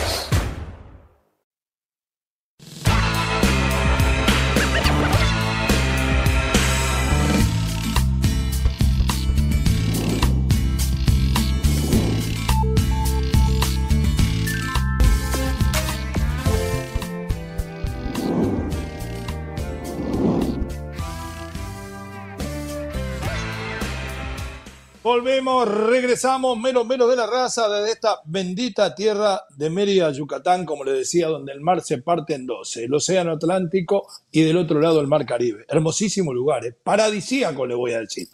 Volvemos, 25.26 25.68
regresamos, 25.68 26.56
menos 26.56 26.86
menos 26.86 27.10
de 27.10 27.16
la 27.16 27.26
raza, 27.26 27.68
desde 27.68 27.94
esta 27.94 28.22
bendita 28.26 28.94
tierra 28.94 29.42
de 29.58 29.72
Mérida, 29.72 30.12
Yucatán, 30.12 30.68
como 30.68 30.84
le 30.84 30.92
decía, 30.92 31.30
donde 31.30 31.52
el 31.52 31.62
mar 31.62 31.82
se 31.82 31.98
parte 31.98 32.36
en 32.36 32.46
dos, 32.46 32.78
el 32.78 32.94
océano 32.94 33.32
Atlántico 33.32 34.06
y 34.30 34.44
del 34.44 34.56
otro 34.56 34.80
lado 34.80 35.02
el 35.02 35.08
mar 35.08 35.26
Caribe. 35.26 35.66
Hermosísimo 35.68 36.32
lugar, 36.32 36.64
¿eh? 36.68 36.78
paradisíaco 36.84 37.66
le 37.66 37.74
voy 37.74 37.94
a 37.94 38.02
decir. 38.02 38.28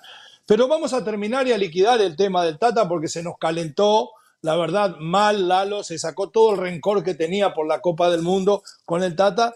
Pero 0.45 0.67
vamos 0.67 0.91
a 0.91 1.01
terminar 1.01 1.48
y 1.48 1.53
a 1.53 1.57
liquidar 1.57 2.01
el 2.01 2.17
tema 2.17 2.43
del 2.43 2.60
Tata 2.60 2.89
porque 2.89 3.07
se 3.07 3.24
nos 3.24 3.38
calentó, 3.38 4.10
la 4.41 4.57
verdad, 4.57 4.98
mal 5.00 5.48
Lalo, 5.48 5.86
se 5.86 5.98
sacó 5.98 6.29
todo 6.29 6.55
el 6.55 6.57
rencor 6.57 7.05
que 7.05 7.13
tenía 7.13 7.53
por 7.53 7.67
la 7.67 7.79
Copa 7.79 8.10
del 8.10 8.21
Mundo 8.21 8.63
con 8.83 9.01
el 9.01 9.15
Tata. 9.15 9.55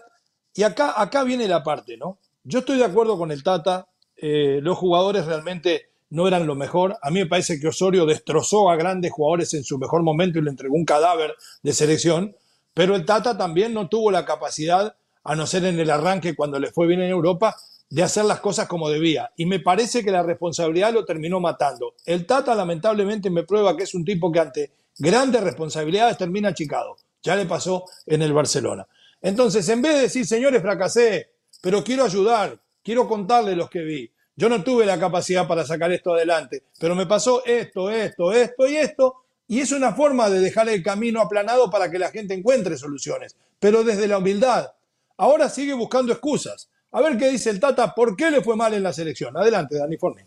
Y 0.54 0.62
acá, 0.62 0.94
acá 0.96 1.22
viene 1.22 1.46
la 1.46 1.62
parte, 1.62 1.98
¿no? 1.98 2.16
Yo 2.44 2.60
estoy 2.60 2.78
de 2.78 2.86
acuerdo 2.86 3.18
con 3.18 3.30
el 3.30 3.42
Tata, 3.42 3.88
eh, 4.16 4.60
los 4.62 4.78
jugadores 4.78 5.26
realmente 5.26 5.90
no 6.10 6.28
eran 6.28 6.46
lo 6.46 6.54
mejor. 6.54 6.96
A 7.02 7.10
mí 7.10 7.20
me 7.20 7.26
parece 7.26 7.58
que 7.60 7.68
Osorio 7.68 8.06
destrozó 8.06 8.70
a 8.70 8.76
grandes 8.76 9.12
jugadores 9.12 9.54
en 9.54 9.64
su 9.64 9.78
mejor 9.78 10.02
momento 10.02 10.38
y 10.38 10.42
le 10.42 10.50
entregó 10.50 10.74
un 10.74 10.84
cadáver 10.84 11.34
de 11.62 11.72
selección, 11.72 12.36
pero 12.74 12.94
el 12.94 13.04
Tata 13.04 13.36
también 13.36 13.74
no 13.74 13.88
tuvo 13.88 14.10
la 14.10 14.24
capacidad, 14.24 14.96
a 15.24 15.34
no 15.34 15.46
ser 15.46 15.64
en 15.64 15.80
el 15.80 15.90
arranque 15.90 16.36
cuando 16.36 16.58
le 16.58 16.70
fue 16.70 16.86
bien 16.86 17.00
en 17.00 17.10
Europa, 17.10 17.56
de 17.88 18.02
hacer 18.02 18.24
las 18.24 18.40
cosas 18.40 18.68
como 18.68 18.88
debía. 18.88 19.30
Y 19.36 19.46
me 19.46 19.60
parece 19.60 20.04
que 20.04 20.10
la 20.10 20.22
responsabilidad 20.22 20.92
lo 20.92 21.04
terminó 21.04 21.40
matando. 21.40 21.94
El 22.04 22.26
Tata 22.26 22.54
lamentablemente 22.54 23.30
me 23.30 23.44
prueba 23.44 23.76
que 23.76 23.84
es 23.84 23.94
un 23.94 24.04
tipo 24.04 24.30
que 24.30 24.40
ante 24.40 24.72
grandes 24.98 25.42
responsabilidades 25.42 26.18
termina 26.18 26.50
achicado. 26.50 26.96
Ya 27.22 27.36
le 27.36 27.46
pasó 27.46 27.84
en 28.06 28.22
el 28.22 28.32
Barcelona. 28.32 28.86
Entonces, 29.20 29.68
en 29.68 29.82
vez 29.82 29.94
de 29.94 30.02
decir, 30.02 30.26
señores, 30.26 30.62
fracasé, 30.62 31.30
pero 31.60 31.82
quiero 31.82 32.04
ayudar, 32.04 32.60
quiero 32.82 33.08
contarle 33.08 33.56
los 33.56 33.68
que 33.68 33.80
vi, 33.80 34.10
yo 34.36 34.48
no 34.48 34.62
tuve 34.62 34.84
la 34.84 34.98
capacidad 34.98 35.48
para 35.48 35.64
sacar 35.64 35.90
esto 35.92 36.14
adelante, 36.14 36.64
pero 36.78 36.94
me 36.94 37.06
pasó 37.06 37.44
esto, 37.44 37.90
esto, 37.90 38.32
esto 38.32 38.68
y 38.68 38.76
esto, 38.76 39.14
y 39.48 39.60
es 39.60 39.72
una 39.72 39.94
forma 39.94 40.28
de 40.28 40.40
dejar 40.40 40.68
el 40.68 40.82
camino 40.82 41.20
aplanado 41.20 41.70
para 41.70 41.90
que 41.90 41.98
la 41.98 42.10
gente 42.10 42.34
encuentre 42.34 42.76
soluciones, 42.76 43.36
pero 43.58 43.82
desde 43.82 44.06
la 44.06 44.18
humildad. 44.18 44.72
Ahora 45.16 45.48
sigue 45.48 45.72
buscando 45.72 46.12
excusas. 46.12 46.68
A 46.92 47.00
ver 47.00 47.16
qué 47.16 47.30
dice 47.30 47.50
el 47.50 47.60
Tata, 47.60 47.94
¿por 47.94 48.16
qué 48.16 48.30
le 48.30 48.42
fue 48.42 48.56
mal 48.56 48.74
en 48.74 48.82
la 48.82 48.92
selección? 48.92 49.36
Adelante, 49.36 49.78
Dani 49.78 49.96
Forni. 49.96 50.22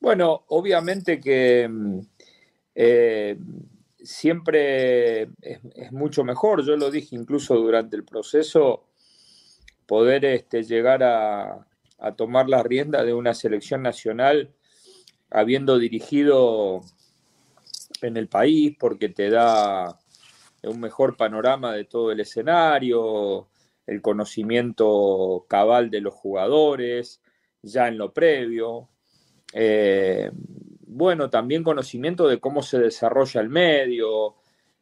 Bueno, 0.00 0.44
obviamente 0.48 1.20
que 1.20 1.68
mm, 1.68 2.00
eh, 2.74 3.36
siempre 4.02 5.22
es, 5.42 5.92
mucho 5.92 6.24
mejor, 6.24 6.64
yo 6.64 6.76
lo 6.76 6.90
dije 6.90 7.16
incluso 7.16 7.54
durante 7.56 7.96
el 7.96 8.04
proceso, 8.04 8.84
poder 9.86 10.24
este, 10.24 10.62
llegar 10.62 11.02
a, 11.02 11.67
a 11.98 12.14
tomar 12.14 12.48
la 12.48 12.62
rienda 12.62 13.04
de 13.04 13.14
una 13.14 13.34
selección 13.34 13.82
nacional 13.82 14.54
habiendo 15.30 15.78
dirigido 15.78 16.80
en 18.02 18.16
el 18.16 18.28
país 18.28 18.76
porque 18.78 19.08
te 19.08 19.30
da 19.30 19.98
un 20.62 20.80
mejor 20.80 21.16
panorama 21.16 21.72
de 21.72 21.84
todo 21.84 22.12
el 22.12 22.20
escenario, 22.20 23.48
el 23.86 24.02
conocimiento 24.02 25.46
cabal 25.48 25.90
de 25.90 26.00
los 26.00 26.14
jugadores, 26.14 27.20
ya 27.62 27.88
en 27.88 27.98
lo 27.98 28.12
previo. 28.12 28.88
Eh, 29.52 30.30
bueno, 30.86 31.30
también 31.30 31.64
conocimiento 31.64 32.28
de 32.28 32.40
cómo 32.40 32.62
se 32.62 32.78
desarrolla 32.78 33.40
el 33.40 33.48
medio, 33.48 34.36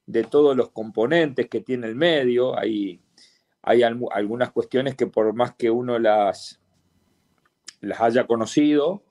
de 0.06 0.24
todos 0.24 0.56
los 0.56 0.70
componentes 0.70 1.48
que 1.48 1.60
tiene 1.60 1.86
el 1.86 1.94
medio. 1.94 2.58
Hay, 2.58 3.00
hay 3.62 3.82
algunas 3.82 4.50
cuestiones 4.52 4.96
que 4.96 5.06
por 5.06 5.34
más 5.34 5.54
que 5.54 5.70
uno 5.70 5.98
las, 5.98 6.60
las 7.86 8.00
haya 8.00 8.26
conocido, 8.26 9.02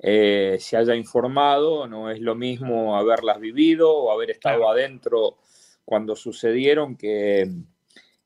eh, 0.00 0.58
se 0.60 0.76
haya 0.76 0.94
informado, 0.94 1.86
no 1.88 2.10
es 2.10 2.20
lo 2.20 2.34
mismo 2.34 2.96
haberlas 2.96 3.40
vivido 3.40 3.92
o 3.92 4.12
haber 4.12 4.30
estado 4.30 4.68
adentro 4.68 5.38
cuando 5.84 6.14
sucedieron 6.14 6.96
que, 6.96 7.50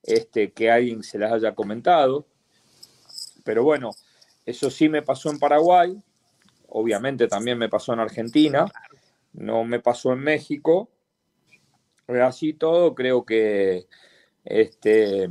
este, 0.03 0.53
que 0.53 0.71
alguien 0.71 1.03
se 1.03 1.18
las 1.18 1.33
haya 1.33 1.55
comentado. 1.55 2.27
Pero 3.45 3.64
bueno, 3.64 3.90
eso 4.45 4.71
sí 4.71 4.88
me 4.88 5.03
pasó 5.03 5.31
en 5.31 5.38
Paraguay, 5.38 5.97
obviamente 6.68 7.29
también 7.29 7.59
me 7.59 7.68
pasó 7.68 7.92
en 7.92 8.01
Argentina, 8.01 8.66
no 9.33 9.64
me 9.64 9.81
pasó 9.81 10.12
en 10.12 10.21
México. 10.21 10.90
Así 12.07 12.53
todo, 12.53 12.95
creo 12.95 13.25
que 13.25 13.87
este, 14.45 15.29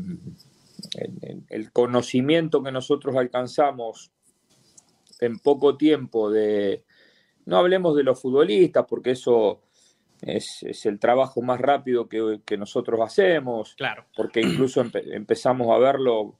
el 1.49 1.71
conocimiento 1.71 2.63
que 2.63 2.71
nosotros 2.71 3.15
alcanzamos 3.15 4.11
en 5.21 5.39
poco 5.39 5.77
tiempo 5.77 6.29
de, 6.29 6.83
no 7.45 7.57
hablemos 7.57 7.95
de 7.95 8.03
los 8.03 8.19
futbolistas, 8.19 8.85
porque 8.89 9.11
eso 9.11 9.61
es, 10.21 10.85
el 10.85 10.99
trabajo 10.99 11.41
más 11.41 11.59
rápido 11.61 12.09
que, 12.09 12.57
nosotros 12.57 12.99
hacemos, 13.01 13.75
claro. 13.75 14.05
porque 14.15 14.41
incluso 14.41 14.83
empezamos 14.93 15.69
a 15.69 15.79
verlo 15.79 16.35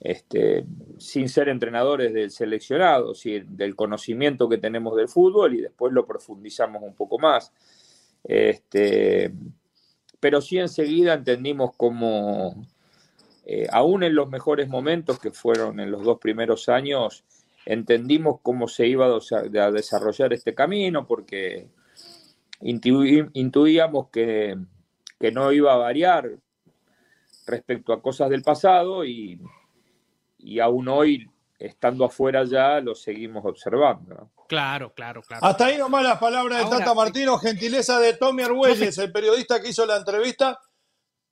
este, 0.00 0.66
sin 0.98 1.28
ser 1.28 1.48
entrenadores 1.48 2.12
del 2.12 2.30
seleccionado, 2.30 3.12
del 3.46 3.76
conocimiento 3.76 4.48
que 4.48 4.58
tenemos 4.58 4.96
del 4.96 5.08
fútbol 5.08 5.54
y 5.54 5.60
después 5.60 5.92
lo 5.92 6.06
profundizamos 6.06 6.82
un 6.82 6.94
poco 6.94 7.18
más. 7.18 7.52
Este, 8.24 9.32
pero 10.20 10.40
sí 10.40 10.58
enseguida 10.58 11.14
entendimos 11.14 11.72
cómo, 11.76 12.66
eh, 13.44 13.66
aún 13.70 14.02
en 14.02 14.14
los 14.14 14.28
mejores 14.28 14.68
momentos 14.68 15.18
que 15.18 15.32
fueron 15.32 15.80
en 15.80 15.90
los 15.90 16.02
dos 16.04 16.18
primeros 16.18 16.68
años, 16.68 17.24
entendimos 17.66 18.40
cómo 18.42 18.68
se 18.68 18.86
iba 18.86 19.06
a 19.06 19.70
desarrollar 19.70 20.32
este 20.32 20.54
camino 20.54 21.06
porque 21.06 21.68
intuíamos 22.62 24.08
que, 24.10 24.56
no 25.32 25.52
iba 25.52 25.72
a 25.72 25.76
variar 25.76 26.30
respecto 27.46 27.92
a 27.92 28.02
cosas 28.02 28.30
del 28.30 28.42
pasado 28.42 29.04
y, 29.04 29.40
aún 30.60 30.88
hoy, 30.88 31.28
estando 31.58 32.04
afuera 32.04 32.44
ya, 32.44 32.80
lo 32.80 32.94
seguimos 32.94 33.44
observando. 33.44 34.30
Claro, 34.48 34.92
claro, 34.94 35.22
claro. 35.22 35.46
Hasta 35.46 35.66
ahí 35.66 35.78
nomás 35.78 36.02
las 36.02 36.18
palabras 36.18 36.64
de 36.64 36.70
Tata 36.70 36.92
Martino, 36.92 37.38
gentileza 37.38 37.98
de 38.00 38.14
Tommy 38.14 38.42
Argüelles, 38.42 38.98
el 38.98 39.12
periodista 39.12 39.62
que 39.62 39.70
hizo 39.70 39.86
la 39.86 39.96
entrevista. 39.96 40.58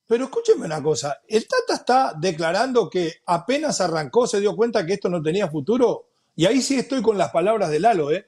Pero 0.06 0.24
escúcheme 0.24 0.66
una 0.66 0.82
cosa, 0.82 1.20
el 1.28 1.46
Tata 1.46 1.74
está 1.74 2.14
declarando 2.18 2.90
que 2.90 3.20
apenas 3.26 3.80
arrancó 3.80 4.26
se 4.26 4.40
dio 4.40 4.56
cuenta 4.56 4.84
que 4.84 4.94
esto 4.94 5.08
no 5.08 5.22
tenía 5.22 5.48
futuro. 5.48 6.09
Y 6.36 6.46
ahí 6.46 6.62
sí 6.62 6.76
estoy 6.76 7.02
con 7.02 7.18
las 7.18 7.30
palabras 7.30 7.70
de 7.70 7.80
Lalo, 7.80 8.10
¿eh? 8.10 8.26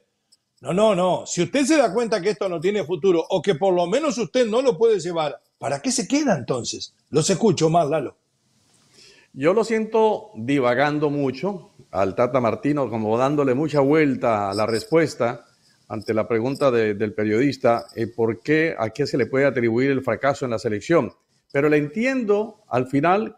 No, 0.60 0.72
no, 0.72 0.94
no. 0.94 1.24
Si 1.26 1.42
usted 1.42 1.64
se 1.64 1.76
da 1.76 1.92
cuenta 1.92 2.20
que 2.20 2.30
esto 2.30 2.48
no 2.48 2.60
tiene 2.60 2.84
futuro 2.84 3.24
o 3.30 3.42
que 3.42 3.54
por 3.56 3.74
lo 3.74 3.86
menos 3.86 4.16
usted 4.18 4.46
no 4.46 4.62
lo 4.62 4.78
puede 4.78 5.00
llevar 5.00 5.40
¿Para 5.62 5.80
qué 5.80 5.92
se 5.92 6.08
queda 6.08 6.36
entonces? 6.36 6.92
Los 7.10 7.30
escucho 7.30 7.70
más, 7.70 7.88
Lalo. 7.88 8.16
Yo 9.32 9.54
lo 9.54 9.62
siento 9.62 10.32
divagando 10.34 11.08
mucho 11.08 11.70
al 11.92 12.16
Tata 12.16 12.40
Martino, 12.40 12.90
como 12.90 13.16
dándole 13.16 13.54
mucha 13.54 13.78
vuelta 13.78 14.50
a 14.50 14.54
la 14.54 14.66
respuesta 14.66 15.44
ante 15.86 16.14
la 16.14 16.26
pregunta 16.26 16.72
del 16.72 17.14
periodista, 17.14 17.86
eh, 17.94 18.08
¿por 18.08 18.40
qué, 18.40 18.74
a 18.76 18.90
qué 18.90 19.06
se 19.06 19.16
le 19.16 19.26
puede 19.26 19.44
atribuir 19.44 19.92
el 19.92 20.02
fracaso 20.02 20.44
en 20.44 20.50
la 20.50 20.58
selección? 20.58 21.12
Pero 21.52 21.68
le 21.68 21.76
entiendo 21.76 22.64
al 22.68 22.88
final 22.88 23.36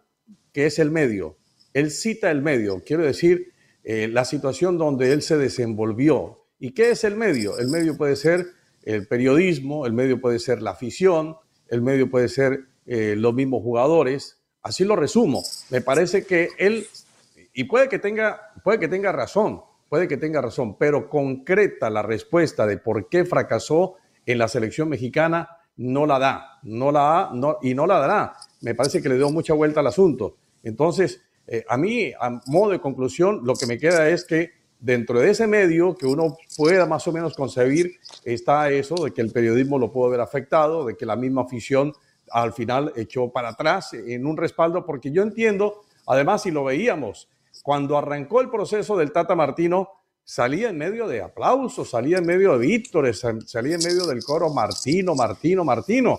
que 0.51 0.65
es 0.65 0.79
el 0.79 0.91
medio. 0.91 1.37
Él 1.75 1.91
cita 1.91 2.31
el 2.31 2.41
medio, 2.41 2.83
quiero 2.87 3.03
decir, 3.03 3.53
eh, 3.85 4.09
la 4.09 4.25
situación 4.25 4.79
donde 4.79 5.13
él 5.13 5.23
se 5.23 5.37
desenvolvió. 5.37 6.47
¿Y 6.59 6.73
qué 6.73 6.91
es 6.91 7.05
el 7.05 7.17
medio? 7.17 7.59
El 7.59 7.69
medio 7.69 7.97
puede 7.97 8.17
ser 8.17 8.47
el 8.83 9.07
periodismo, 9.07 9.87
el 9.87 9.93
medio 9.93 10.21
puede 10.21 10.39
ser 10.39 10.63
la 10.63 10.73
afición, 10.73 11.37
el 11.69 11.83
medio 11.83 12.11
puede 12.11 12.29
ser 12.29 12.61
eh, 12.87 13.15
los 13.17 13.35
mismos 13.35 13.63
jugadores. 13.63 14.41
Así 14.63 14.85
lo 14.85 14.97
resumo. 14.97 15.43
Me 15.71 15.81
parece 15.81 16.25
que 16.25 16.49
él, 16.59 16.87
y 17.53 17.65
puede 17.65 17.89
que 17.89 17.99
tenga, 17.99 18.53
puede 18.63 18.79
que 18.79 18.89
tenga 18.89 19.13
razón, 19.13 19.63
puede 19.89 20.09
que 20.09 20.17
tenga 20.17 20.41
razón, 20.41 20.77
pero 20.79 21.09
concreta 21.11 21.91
la 21.91 22.03
respuesta 22.03 22.67
de 22.67 22.79
por 22.79 23.09
qué 23.09 23.25
fracasó 23.25 23.97
en 24.25 24.39
la 24.39 24.49
selección 24.49 24.89
mexicana 24.89 25.49
no 25.77 26.07
la 26.07 26.19
da, 26.19 26.61
no 26.63 26.93
la 26.93 27.01
da 27.01 27.31
no, 27.35 27.59
y 27.63 27.75
no 27.75 27.87
la 27.87 27.99
dará. 27.99 28.37
Me 28.61 28.75
parece 28.75 29.03
que 29.03 29.09
le 29.09 29.17
dio 29.17 29.31
mucha 29.31 29.55
vuelta 29.55 29.81
al 29.81 29.89
asunto. 29.89 30.37
Entonces, 30.63 31.21
eh, 31.47 31.65
a 31.69 31.77
mí, 31.77 32.13
a 32.19 32.41
modo 32.47 32.73
de 32.73 32.81
conclusión, 32.81 33.41
lo 33.45 33.55
que 33.55 33.67
me 33.67 33.79
queda 33.79 34.09
es 34.09 34.25
que 34.25 34.51
dentro 34.81 35.21
de 35.21 35.31
ese 35.31 35.47
medio 35.47 35.95
que 35.95 36.07
uno 36.07 36.37
pueda 36.57 36.87
más 36.87 37.07
o 37.09 37.13
menos 37.13 37.35
concebir, 37.35 37.97
está 38.25 38.71
eso 38.71 38.95
de 38.97 39.13
que 39.13 39.23
el 39.23 39.33
periodismo 39.33 39.79
lo 39.79 39.91
pudo 39.91 40.09
haber 40.09 40.21
afectado, 40.21 40.85
de 40.85 40.97
que 40.97 41.07
la 41.07 41.17
misma 41.17 41.43
afición 41.43 41.93
al 42.31 42.53
final 42.53 42.93
echó 42.97 43.31
para 43.31 43.51
atrás 43.51 43.95
en 43.95 44.27
un 44.27 44.37
respaldo, 44.37 44.85
porque 44.85 45.11
yo 45.11 45.23
entiendo, 45.23 45.83
además, 46.07 46.43
si 46.43 46.51
lo 46.51 46.65
veíamos, 46.65 47.29
cuando 47.63 47.97
arrancó 47.97 48.41
el 48.41 48.51
proceso 48.51 48.97
del 48.97 49.13
Tata 49.13 49.35
Martino, 49.35 49.89
salía 50.23 50.71
en 50.71 50.79
medio 50.79 51.07
de 51.07 51.23
aplausos, 51.23 51.91
salía 51.91 52.19
en 52.19 52.27
medio 52.27 52.59
de 52.59 52.67
vítores, 52.67 53.23
salía 53.47 53.77
en 53.77 53.83
medio 53.83 54.07
del 54.07 54.23
coro 54.25 54.51
Martino, 54.53 55.15
Martino, 55.15 55.65
Martino, 55.65 56.19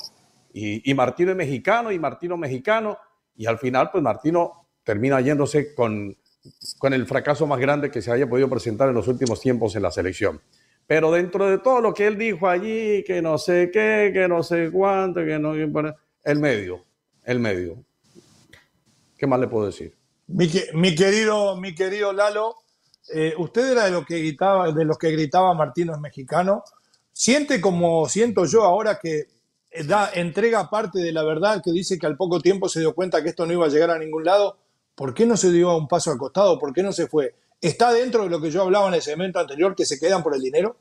y, 0.54 0.90
y 0.90 0.94
Martino 0.94 1.32
es 1.32 1.38
mexicano 1.38 1.92
y 1.92 2.00
Martino 2.00 2.38
mexicano, 2.38 2.98
y 3.36 3.46
al 3.46 3.58
final, 3.58 3.90
pues 3.92 4.04
Martino 4.04 4.65
termina 4.86 5.20
yéndose 5.20 5.76
con, 5.76 6.16
con 6.78 6.94
el 6.94 7.06
fracaso 7.06 7.46
más 7.48 7.60
grande 7.60 7.92
que 7.92 8.02
se 8.02 8.12
haya 8.12 8.30
podido 8.30 8.50
presentar 8.50 8.88
en 8.88 8.96
los 8.96 9.10
últimos 9.10 9.42
tiempos 9.42 9.76
en 9.76 9.82
la 9.82 9.92
selección. 9.92 10.40
Pero 10.88 11.12
dentro 11.12 11.50
de 11.50 11.58
todo 11.58 11.82
lo 11.82 11.94
que 11.94 12.08
él 12.08 12.18
dijo 12.18 12.48
allí, 12.48 13.04
que 13.04 13.22
no 13.22 13.38
sé 13.38 13.72
qué, 13.74 14.12
que 14.14 14.28
no 14.28 14.44
sé 14.44 14.70
cuánto, 14.72 15.26
que 15.26 15.40
no... 15.40 15.54
El 16.24 16.40
medio, 16.40 16.86
el 17.24 17.40
medio. 17.40 17.84
¿Qué 19.18 19.26
más 19.26 19.40
le 19.40 19.48
puedo 19.48 19.66
decir? 19.66 19.96
Mi, 20.28 20.48
querido, 20.96 21.56
mi 21.58 21.74
querido 21.74 22.14
Lalo, 22.14 22.56
eh, 23.14 23.34
usted 23.38 23.72
era 23.72 23.86
de, 23.86 23.92
lo 23.92 24.06
que 24.06 24.20
gritaba, 24.20 24.72
de 24.72 24.86
los 24.86 24.98
que 24.98 25.12
gritaba 25.12 25.54
Martino 25.54 25.94
es 25.94 26.00
mexicano. 26.00 26.64
¿Siente 27.12 27.62
como 27.62 28.08
siento 28.10 28.46
yo 28.46 28.64
ahora 28.64 29.00
que 29.02 29.28
da, 29.88 30.12
entrega 30.14 30.70
parte 30.70 31.00
de 31.00 31.12
la 31.12 31.24
verdad, 31.24 31.62
que 31.64 31.72
dice 31.72 31.98
que 31.98 32.06
al 32.06 32.18
poco 32.18 32.40
tiempo 32.42 32.70
se 32.70 32.80
dio 32.80 32.94
cuenta 32.94 33.24
que 33.24 33.30
esto 33.30 33.46
no 33.46 33.54
iba 33.54 33.66
a 33.66 33.70
llegar 33.70 33.90
a 33.90 34.00
ningún 34.00 34.24
lado? 34.24 34.58
¿Por 34.96 35.14
qué 35.14 35.26
no 35.26 35.36
se 35.36 35.52
dio 35.52 35.78
un 35.78 35.88
paso 35.88 36.12
al 36.12 36.18
costado? 36.18 36.58
¿Por 36.58 36.74
qué 36.74 36.82
no 36.82 36.94
se 36.94 37.08
fue? 37.08 37.36
¿Está 37.62 37.92
dentro 37.92 38.24
de 38.24 38.30
lo 38.30 38.42
que 38.42 38.50
yo 38.50 38.62
hablaba 38.62 38.88
en 38.88 38.94
el 38.96 39.02
segmento 39.02 39.40
anterior, 39.40 39.76
que 39.76 39.86
se 39.86 40.00
quedan 40.00 40.24
por 40.24 40.34
el 40.36 40.42
dinero? 40.42 40.78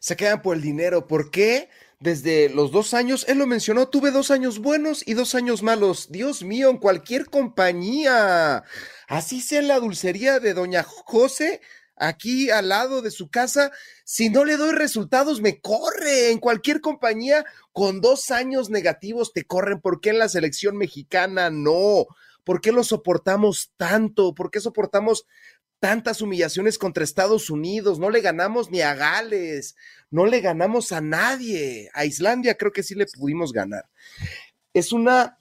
Se 0.00 0.16
quedan 0.16 0.42
por 0.42 0.56
el 0.56 0.62
dinero. 0.62 1.06
¿Por 1.06 1.30
qué? 1.30 1.68
Desde 2.00 2.48
los 2.48 2.72
dos 2.72 2.94
años, 2.94 3.26
él 3.28 3.36
lo 3.38 3.46
mencionó, 3.46 3.88
tuve 3.88 4.10
dos 4.10 4.30
años 4.30 4.58
buenos 4.58 5.06
y 5.06 5.12
dos 5.12 5.34
años 5.34 5.62
malos. 5.62 6.10
Dios 6.10 6.42
mío, 6.42 6.70
en 6.70 6.78
cualquier 6.78 7.26
compañía. 7.26 8.64
Así 9.06 9.42
sea 9.42 9.60
en 9.60 9.68
la 9.68 9.78
dulcería 9.78 10.40
de 10.40 10.54
Doña 10.54 10.82
José, 10.82 11.60
aquí 11.96 12.50
al 12.50 12.70
lado 12.70 13.02
de 13.02 13.10
su 13.10 13.28
casa, 13.28 13.70
si 14.04 14.30
no 14.30 14.46
le 14.46 14.56
doy 14.56 14.72
resultados, 14.72 15.42
me 15.42 15.60
corre. 15.60 16.30
En 16.30 16.38
cualquier 16.38 16.80
compañía, 16.80 17.44
con 17.72 18.00
dos 18.00 18.30
años 18.30 18.70
negativos 18.70 19.34
te 19.34 19.44
corren. 19.44 19.80
¿Por 19.80 20.00
qué 20.00 20.10
en 20.10 20.18
la 20.18 20.30
selección 20.30 20.78
mexicana 20.78 21.50
no? 21.50 22.06
¿Por 22.50 22.60
qué 22.60 22.72
lo 22.72 22.82
soportamos 22.82 23.70
tanto? 23.76 24.34
¿Por 24.34 24.50
qué 24.50 24.58
soportamos 24.58 25.24
tantas 25.78 26.20
humillaciones 26.20 26.78
contra 26.78 27.04
Estados 27.04 27.48
Unidos? 27.48 28.00
No 28.00 28.10
le 28.10 28.20
ganamos 28.20 28.72
ni 28.72 28.80
a 28.80 28.96
Gales, 28.96 29.76
no 30.10 30.26
le 30.26 30.40
ganamos 30.40 30.90
a 30.90 31.00
nadie. 31.00 31.90
A 31.94 32.06
Islandia 32.06 32.56
creo 32.56 32.72
que 32.72 32.82
sí 32.82 32.96
le 32.96 33.06
pudimos 33.06 33.52
ganar. 33.52 33.88
Es 34.74 34.92
una, 34.92 35.38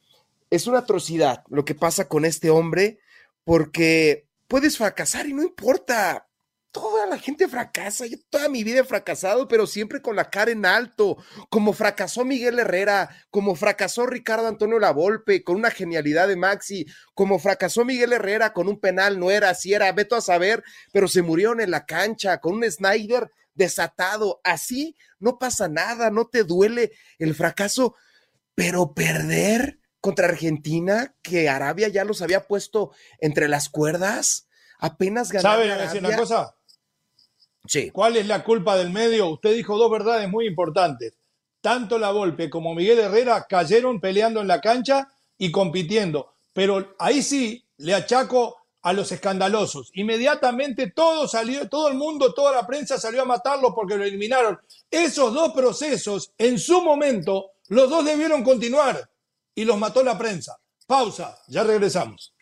es 0.52 0.68
una 0.68 0.78
atrocidad 0.78 1.44
lo 1.50 1.66
que 1.66 1.74
pasa 1.74 2.08
con 2.08 2.26
este 2.26 2.52
hombre 2.52 3.00
porque 3.44 4.28
puedes 4.48 4.78
fracasar 4.78 5.26
y 5.26 5.34
no 5.34 5.42
importa 5.42 6.29
toda 6.72 7.08
la 7.08 7.18
gente 7.18 7.48
fracasa, 7.48 8.06
yo 8.06 8.18
toda 8.30 8.48
mi 8.50 8.64
vida 8.64 8.82
he 8.82 8.84
fracasado, 8.84 9.48
pero 9.48 9.66
siempre 9.66 10.02
con 10.02 10.16
la 10.16 10.30
cara 10.30 10.52
en 10.52 10.66
alto, 10.66 11.18
como 11.50 11.74
fracasó 11.74 12.26
Miguel 12.26 12.60
Herrera, 12.60 13.10
como 13.32 13.56
fracasó 13.56 14.06
Ricardo 14.06 14.48
Antonio 14.48 14.80
Lavolpe 14.80 15.44
con 15.44 15.56
una 15.56 15.72
genialidad 15.72 16.28
de 16.28 16.36
Maxi, 16.36 16.86
como 17.14 17.40
fracasó 17.40 17.86
Miguel 17.86 18.14
Herrera 18.14 18.54
con 18.54 18.68
un 18.68 18.80
penal, 18.80 19.20
no 19.20 19.32
era 19.32 19.50
así, 19.50 19.74
era 19.74 19.92
veto 19.92 20.16
a 20.16 20.22
saber, 20.22 20.64
pero 20.92 21.08
se 21.08 21.22
murieron 21.22 21.60
en 21.60 21.72
la 21.72 21.86
cancha 21.86 22.40
con 22.40 22.56
un 22.56 22.72
Snyder 22.72 23.32
desatado, 23.56 24.40
así 24.44 24.96
no 25.20 25.40
pasa 25.40 25.68
nada, 25.68 26.12
no 26.12 26.28
te 26.28 26.44
duele 26.44 26.92
el 27.18 27.34
fracaso, 27.34 27.96
pero 28.54 28.94
perder 28.94 29.80
contra 30.00 30.28
Argentina, 30.28 31.16
que 31.22 31.50
Arabia 31.50 31.90
ya 31.90 32.06
los 32.06 32.22
había 32.22 32.48
puesto 32.48 32.92
entre 33.20 33.48
las 33.50 33.70
cuerdas, 33.70 34.48
apenas 34.80 35.32
ganaron. 35.32 35.68
¿Saben 35.68 36.06
una 36.06 36.16
cosa? 36.16 36.56
¿Cuál 37.92 38.18
es 38.18 38.28
la 38.28 38.44
culpa 38.44 38.76
del 38.78 38.90
medio? 38.90 39.30
Usted 39.30 39.56
dijo 39.56 39.78
dos 39.78 39.92
verdades 39.92 40.30
muy 40.30 40.48
importantes. 40.48 41.14
Tanto 41.62 42.00
la 42.00 42.12
Volpe 42.12 42.50
como 42.50 42.74
Miguel 42.74 43.00
Herrera 43.00 43.46
cayeron 43.48 44.00
peleando 44.00 44.42
en 44.42 44.48
la 44.48 44.62
cancha 44.62 45.10
y 45.38 45.52
compitiendo. 45.52 46.34
Pero 46.54 46.96
ahí 46.98 47.22
sí 47.22 47.66
le 47.78 47.94
achaco 47.94 48.58
a 48.82 48.94
los 48.94 49.12
escandalosos. 49.12 49.92
Inmediatamente 49.94 50.92
todo 50.92 51.28
salió, 51.28 51.68
todo 51.68 51.90
el 51.90 51.96
mundo, 51.96 52.34
toda 52.34 52.54
la 52.54 52.66
prensa 52.66 52.98
salió 52.98 53.22
a 53.22 53.26
matarlo 53.26 53.76
porque 53.76 53.98
lo 53.98 54.04
eliminaron. 54.04 54.58
Esos 54.90 55.34
dos 55.34 55.52
procesos, 55.54 56.32
en 56.38 56.58
su 56.58 56.82
momento, 56.82 57.52
los 57.68 57.90
dos 57.90 58.06
debieron 58.06 58.44
continuar 58.44 59.10
y 59.54 59.66
los 59.66 59.78
mató 59.78 60.04
la 60.04 60.18
prensa. 60.18 60.58
Pausa, 60.88 61.38
ya 61.48 61.64
regresamos. 61.64 62.34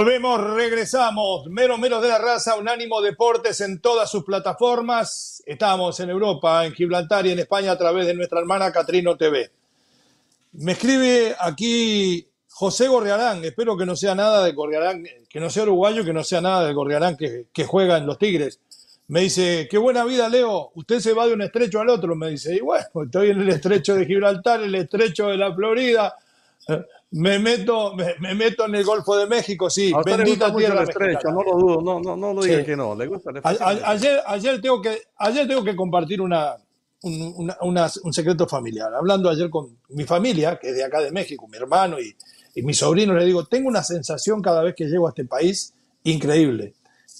Volvemos, 0.00 0.40
regresamos. 0.54 1.46
Mero, 1.50 1.76
mero 1.76 2.00
de 2.00 2.08
la 2.08 2.16
raza, 2.16 2.56
Unánimo 2.56 3.02
Deportes 3.02 3.60
en 3.60 3.82
todas 3.82 4.10
sus 4.10 4.24
plataformas. 4.24 5.42
Estamos 5.44 6.00
en 6.00 6.08
Europa, 6.08 6.64
en 6.64 6.72
Gibraltar 6.72 7.26
y 7.26 7.32
en 7.32 7.40
España 7.40 7.72
a 7.72 7.76
través 7.76 8.06
de 8.06 8.14
nuestra 8.14 8.40
hermana 8.40 8.72
Catrino 8.72 9.18
TV. 9.18 9.50
Me 10.52 10.72
escribe 10.72 11.36
aquí 11.38 12.26
José 12.48 12.88
Gorriarán. 12.88 13.44
Espero 13.44 13.76
que 13.76 13.84
no 13.84 13.94
sea 13.94 14.14
nada 14.14 14.42
de 14.42 14.52
Gorriarán, 14.52 15.04
que 15.28 15.38
no 15.38 15.50
sea 15.50 15.64
uruguayo, 15.64 16.02
que 16.02 16.14
no 16.14 16.24
sea 16.24 16.40
nada 16.40 16.66
de 16.66 16.72
Gorriarán 16.72 17.18
que, 17.18 17.48
que 17.52 17.66
juega 17.66 17.98
en 17.98 18.06
los 18.06 18.16
Tigres. 18.16 18.58
Me 19.08 19.20
dice, 19.20 19.68
qué 19.70 19.76
buena 19.76 20.06
vida, 20.06 20.30
Leo. 20.30 20.70
Usted 20.76 21.00
se 21.00 21.12
va 21.12 21.26
de 21.26 21.34
un 21.34 21.42
estrecho 21.42 21.78
al 21.78 21.90
otro. 21.90 22.16
Me 22.16 22.30
dice, 22.30 22.54
y 22.54 22.60
bueno, 22.60 22.86
estoy 23.04 23.32
en 23.32 23.42
el 23.42 23.50
estrecho 23.50 23.96
de 23.96 24.06
Gibraltar, 24.06 24.62
el 24.62 24.74
estrecho 24.76 25.26
de 25.26 25.36
la 25.36 25.54
Florida 25.54 26.16
me 27.12 27.38
meto, 27.38 27.94
me, 27.94 28.34
meto 28.34 28.66
en 28.66 28.74
el 28.76 28.84
Golfo 28.84 29.16
de 29.16 29.26
México, 29.26 29.68
sí. 29.68 29.92
Bendita 30.04 30.54
tierra 30.54 30.84
estrecho, 30.84 31.30
no 31.30 31.42
lo 31.42 31.58
dudo, 31.58 31.82
no, 31.82 32.00
no, 32.00 32.16
no 32.16 32.32
lo 32.32 32.42
diga 32.42 32.64
que 32.64 32.76
no. 32.76 32.94
Le 32.94 33.06
gusta 33.06 33.30
ayer, 33.42 34.20
ayer, 34.26 34.60
tengo 34.60 34.80
que, 34.80 35.02
ayer 35.16 35.48
tengo 35.48 35.64
que 35.64 35.74
compartir 35.74 36.20
una, 36.20 36.56
un, 37.02 37.52
un, 37.60 38.12
secreto 38.12 38.46
familiar. 38.46 38.94
Hablando 38.94 39.28
ayer 39.28 39.50
con 39.50 39.78
mi 39.88 40.04
familia, 40.04 40.58
que 40.58 40.70
es 40.70 40.76
de 40.76 40.84
acá 40.84 41.00
de 41.00 41.10
México, 41.10 41.48
mi 41.48 41.56
hermano 41.56 42.00
y, 42.00 42.14
y 42.54 42.62
mi 42.62 42.74
sobrino, 42.74 43.12
le 43.14 43.24
digo, 43.24 43.44
tengo 43.44 43.68
una 43.68 43.82
sensación 43.82 44.40
cada 44.40 44.62
vez 44.62 44.74
que 44.76 44.84
llego 44.84 45.06
a 45.06 45.10
este 45.10 45.24
país 45.24 45.74
increíble. 46.04 46.74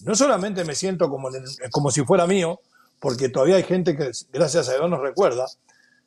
No 0.04 0.14
solamente 0.14 0.64
me 0.64 0.74
siento 0.74 1.08
como, 1.10 1.30
como 1.72 1.90
si 1.90 2.04
fuera 2.04 2.26
mío, 2.26 2.60
porque 3.00 3.28
todavía 3.28 3.56
hay 3.56 3.64
gente 3.64 3.96
que, 3.96 4.10
gracias 4.32 4.68
a 4.68 4.74
Dios, 4.74 4.88
nos 4.88 5.00
recuerda, 5.00 5.46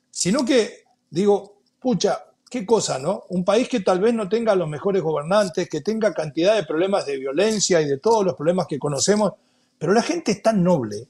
sino 0.09 0.45
que 0.45 0.83
digo, 1.09 1.61
pucha, 1.79 2.23
qué 2.53 2.67
cosa, 2.67 2.99
¿no? 2.99 3.23
Un 3.29 3.43
país 3.43 3.67
que 3.67 3.79
tal 3.79 3.99
vez 3.99 4.13
no 4.13 4.29
tenga 4.29 4.53
los 4.53 4.69
mejores 4.69 5.01
gobernantes, 5.01 5.67
que 5.67 5.81
tenga 5.81 6.13
cantidad 6.13 6.55
de 6.55 6.63
problemas 6.63 7.03
de 7.07 7.17
violencia 7.17 7.81
y 7.81 7.87
de 7.87 7.97
todos 7.97 8.23
los 8.23 8.35
problemas 8.35 8.67
que 8.67 8.77
conocemos, 8.77 9.33
pero 9.79 9.91
la 9.91 10.03
gente 10.03 10.33
es 10.33 10.43
tan 10.43 10.63
noble, 10.63 11.07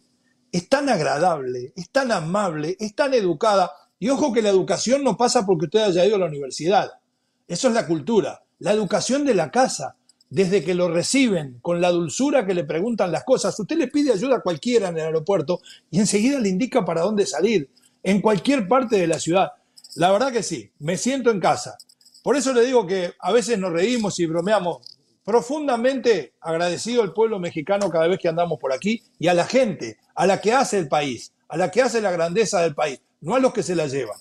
es 0.54 0.70
tan 0.70 0.88
agradable, 0.88 1.74
es 1.76 1.90
tan 1.90 2.14
amable, 2.14 2.78
es 2.80 2.96
tan 2.96 3.14
educada. 3.14 3.74
Y 4.00 4.08
ojo 4.08 4.32
que 4.32 4.42
la 4.42 4.52
educación 4.52 5.04
no 5.04 5.18
pasa 5.18 5.46
porque 5.46 5.66
usted 5.66 5.82
haya 5.82 6.06
ido 6.06 6.16
a 6.16 6.20
la 6.20 6.28
universidad. 6.28 6.94
Eso 7.46 7.68
es 7.68 7.74
la 7.74 7.88
cultura, 7.88 8.42
la 8.60 8.72
educación 8.72 9.26
de 9.26 9.36
la 9.36 9.52
casa, 9.52 9.98
desde 10.30 10.64
que 10.64 10.76
lo 10.76 10.88
reciben, 10.88 11.60
con 11.62 11.82
la 11.82 11.92
dulzura 11.92 12.46
que 12.46 12.54
le 12.54 12.64
preguntan 12.64 13.12
las 13.12 13.26
cosas. 13.26 13.60
Usted 13.60 13.76
le 13.76 13.90
pide 13.90 14.14
ayuda 14.14 14.38
a 14.38 14.42
cualquiera 14.42 14.88
en 14.88 14.96
el 14.96 15.08
aeropuerto 15.08 15.60
y 15.92 16.00
enseguida 16.00 16.40
le 16.40 16.48
indica 16.48 16.86
para 16.86 17.02
dónde 17.02 17.26
salir, 17.26 17.70
en 18.02 18.22
cualquier 18.22 18.66
parte 18.66 18.96
de 18.96 19.08
la 19.08 19.20
ciudad. 19.20 19.52
La 19.96 20.12
verdad 20.12 20.32
que 20.32 20.44
sí, 20.44 20.72
me 20.80 20.98
siento 20.98 21.30
en 21.30 21.40
casa. 21.40 21.78
Por 22.24 22.36
eso 22.36 22.54
le 22.54 22.66
digo 22.66 22.88
que 22.88 23.14
a 23.20 23.32
veces 23.32 23.60
nos 23.60 23.72
reímos 23.72 24.20
y 24.20 24.26
bromeamos. 24.26 24.88
Profundamente 25.24 26.34
agradecido 26.42 27.02
al 27.02 27.14
pueblo 27.14 27.40
mexicano 27.40 27.90
cada 27.90 28.08
vez 28.08 28.20
que 28.20 28.28
andamos 28.28 28.60
por 28.60 28.74
aquí 28.74 29.04
y 29.20 29.28
a 29.28 29.34
la 29.34 29.46
gente, 29.46 29.98
a 30.16 30.26
la 30.26 30.42
que 30.42 30.54
hace 30.54 30.80
el 30.80 30.88
país, 30.88 31.32
a 31.48 31.58
la 31.58 31.70
que 31.70 31.82
hace 31.82 32.02
la 32.02 32.12
grandeza 32.12 32.62
del 32.62 32.76
país, 32.76 33.00
no 33.22 33.36
a 33.36 33.40
los 33.40 33.54
que 33.54 33.64
se 33.64 33.76
la 33.76 33.88
llevan. 33.88 34.18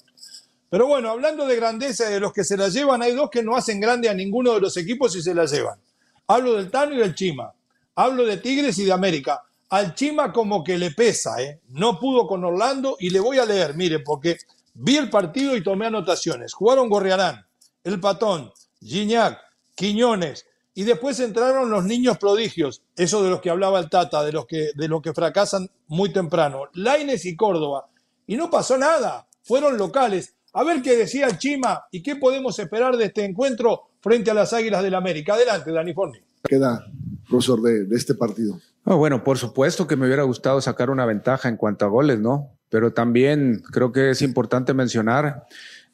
Pero 0.68 0.86
bueno, 0.86 1.10
hablando 1.10 1.46
de 1.46 1.56
grandeza 1.56 2.08
y 2.08 2.14
de 2.14 2.20
los 2.20 2.32
que 2.32 2.44
se 2.44 2.56
la 2.56 2.68
llevan, 2.68 3.02
hay 3.02 3.14
dos 3.14 3.30
que 3.30 3.42
no 3.42 3.56
hacen 3.56 3.80
grande 3.80 4.08
a 4.08 4.14
ninguno 4.14 4.54
de 4.54 4.60
los 4.60 4.76
equipos 4.76 5.14
y 5.16 5.22
se 5.22 5.34
la 5.34 5.44
llevan. 5.44 5.78
Hablo 6.26 6.54
del 6.54 6.70
Tano 6.70 6.94
y 6.94 6.98
del 6.98 7.14
Chima. 7.14 7.52
Hablo 7.94 8.24
de 8.24 8.36
Tigres 8.36 8.78
y 8.78 8.84
de 8.84 8.92
América. 8.92 9.42
Al 9.70 9.94
Chima 9.94 10.32
como 10.32 10.62
que 10.62 10.78
le 10.78 10.92
pesa, 10.92 11.42
¿eh? 11.42 11.60
No 11.68 11.98
pudo 11.98 12.26
con 12.26 12.44
Orlando 12.44 12.96
y 13.00 13.10
le 13.10 13.20
voy 13.20 13.38
a 13.38 13.44
leer, 13.44 13.74
mire, 13.74 13.98
porque 14.00 14.38
vi 14.74 14.96
el 14.96 15.10
partido 15.10 15.56
y 15.56 15.62
tomé 15.62 15.86
anotaciones. 15.86 16.54
Jugaron 16.54 16.88
Gorriarán, 16.88 17.46
El 17.84 18.00
Patón, 18.00 18.50
Gignac, 18.80 19.38
Quiñones, 19.74 20.46
y 20.74 20.84
después 20.84 21.20
entraron 21.20 21.70
los 21.70 21.84
niños 21.84 22.16
prodigios, 22.18 22.82
eso 22.96 23.22
de 23.22 23.30
los 23.30 23.40
que 23.40 23.50
hablaba 23.50 23.78
el 23.78 23.90
Tata, 23.90 24.24
de 24.24 24.32
los 24.32 24.46
que, 24.46 24.70
de 24.74 24.88
los 24.88 25.02
que 25.02 25.12
fracasan 25.12 25.68
muy 25.88 26.12
temprano, 26.12 26.68
Laines 26.74 27.26
y 27.26 27.36
Córdoba. 27.36 27.88
Y 28.26 28.36
no 28.36 28.50
pasó 28.50 28.78
nada, 28.78 29.26
fueron 29.42 29.76
locales. 29.76 30.34
A 30.54 30.64
ver 30.64 30.82
qué 30.82 30.96
decía 30.96 31.36
Chima 31.36 31.84
y 31.90 32.02
qué 32.02 32.16
podemos 32.16 32.58
esperar 32.58 32.96
de 32.96 33.06
este 33.06 33.24
encuentro 33.24 33.82
frente 34.00 34.30
a 34.30 34.34
las 34.34 34.52
Águilas 34.52 34.82
del 34.82 34.94
América. 34.94 35.34
Adelante, 35.34 35.72
Dani 35.72 35.92
Forni. 35.92 36.18
Queda, 36.44 36.86
profesor, 37.28 37.60
de, 37.60 37.86
este 37.94 38.14
partido. 38.14 38.58
Bueno, 38.84 39.22
por 39.24 39.38
supuesto 39.38 39.86
que 39.86 39.96
me 39.96 40.06
hubiera 40.06 40.24
gustado 40.24 40.60
sacar 40.60 40.90
una 40.90 41.06
ventaja 41.06 41.48
en 41.48 41.56
cuanto 41.56 41.84
a 41.84 41.88
goles, 41.88 42.18
¿no? 42.18 42.58
Pero 42.68 42.92
también 42.92 43.62
creo 43.70 43.92
que 43.92 44.10
es 44.10 44.22
importante 44.22 44.74
mencionar 44.74 45.44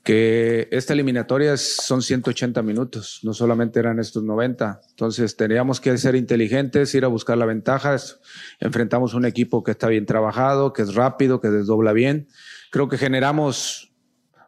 que 0.05 0.69
esta 0.71 0.95
eliminatoria 0.95 1.57
son 1.57 2.01
180 2.01 2.63
minutos, 2.63 3.21
no 3.25 3.35
solamente 3.35 3.79
eran 3.79 3.99
estos 3.99 4.23
90. 4.23 4.81
Entonces 4.91 5.37
teníamos 5.37 5.81
que 5.81 5.99
ser 5.99 6.15
inteligentes, 6.15 6.95
ir 6.95 7.05
a 7.05 7.09
buscar 7.09 7.37
la 7.37 7.45
ventaja. 7.45 7.97
Enfrentamos 8.61 9.13
un 9.13 9.27
equipo 9.27 9.63
que 9.63 9.73
está 9.73 9.89
bien 9.89 10.07
trabajado, 10.07 10.73
que 10.73 10.83
es 10.83 10.95
rápido, 10.95 11.41
que 11.41 11.49
desdobla 11.49 11.93
bien. 11.93 12.29
Creo 12.71 12.89
que 12.89 12.97
generamos 12.97 13.93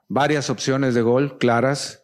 varias 0.09 0.49
opciones 0.49 0.95
de 0.95 1.03
gol 1.03 1.37
claras 1.37 2.01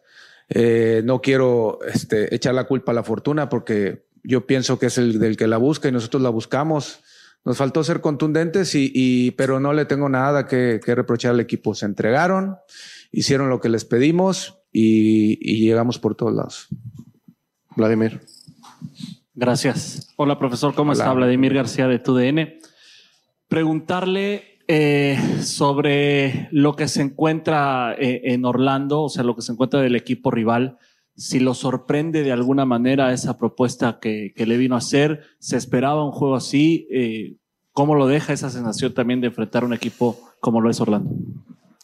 eh, 0.49 1.01
no 1.03 1.21
quiero 1.21 1.79
este, 1.85 2.33
echar 2.33 2.55
la 2.55 2.65
culpa 2.65 2.93
a 2.93 2.95
la 2.95 3.03
fortuna 3.03 3.49
porque 3.49 4.06
yo 4.27 4.45
pienso 4.45 4.77
que 4.77 4.87
es 4.87 4.97
el 4.97 5.19
del 5.19 5.37
que 5.37 5.47
la 5.47 5.55
busca 5.55 5.87
y 5.87 5.93
nosotros 5.93 6.21
la 6.21 6.29
buscamos. 6.29 6.99
Nos 7.45 7.55
faltó 7.55 7.81
ser 7.85 8.01
contundentes, 8.01 8.73
y, 8.75 9.31
pero 9.31 9.61
no 9.61 9.71
le 9.71 9.85
tengo 9.85 10.09
nada 10.09 10.47
que, 10.47 10.81
reprochar 10.85 11.31
al 11.31 11.39
equipo. 11.39 11.73
Se 11.73 11.85
entregaron, 11.85 12.57
hicieron 13.13 13.49
lo 13.49 13.61
que 13.61 13.69
les 13.69 13.85
pedimos 13.85 14.59
y, 14.69 15.37
llegamos 15.65 15.97
por 15.97 16.15
todos 16.15 16.33
lados. 16.33 16.67
Vladimir. 17.77 18.19
Gracias. 19.33 20.13
Hola, 20.17 20.37
profesor. 20.37 20.75
¿Cómo 20.75 20.91
está? 20.91 21.13
Vladimir 21.13 21.53
García 21.53 21.87
de 21.87 21.99
TUDN. 21.99 22.59
Preguntarle 23.47 24.59
eh, 24.67 25.17
sobre 25.41 26.49
lo 26.51 26.75
que 26.75 26.89
se 26.89 27.01
encuentra 27.01 27.95
eh, 27.97 28.23
en 28.25 28.43
Orlando, 28.43 29.03
o 29.03 29.09
sea, 29.09 29.23
lo 29.23 29.37
que 29.37 29.41
se 29.41 29.53
encuentra 29.53 29.79
del 29.79 29.95
equipo 29.95 30.31
rival, 30.31 30.79
si 31.17 31.39
lo 31.39 31.55
sorprende 31.55 32.23
de 32.23 32.31
alguna 32.31 32.65
manera 32.65 33.11
esa 33.11 33.37
propuesta 33.37 33.99
que, 33.99 34.33
le 34.37 34.57
vino 34.57 34.75
a 34.75 34.77
hacer, 34.77 35.23
se 35.39 35.57
esperaba 35.57 36.05
un 36.05 36.11
juego 36.11 36.35
así, 36.35 36.87
eh, 36.91 37.37
¿cómo 37.71 37.95
lo 37.95 38.07
deja 38.07 38.33
esa 38.33 38.51
sensación 38.51 38.93
también 38.93 39.19
de 39.19 39.27
enfrentar 39.27 39.65
un 39.65 39.73
equipo 39.73 40.19
como 40.39 40.61
lo 40.61 40.69
es 40.69 40.79
Orlando? 40.79 41.09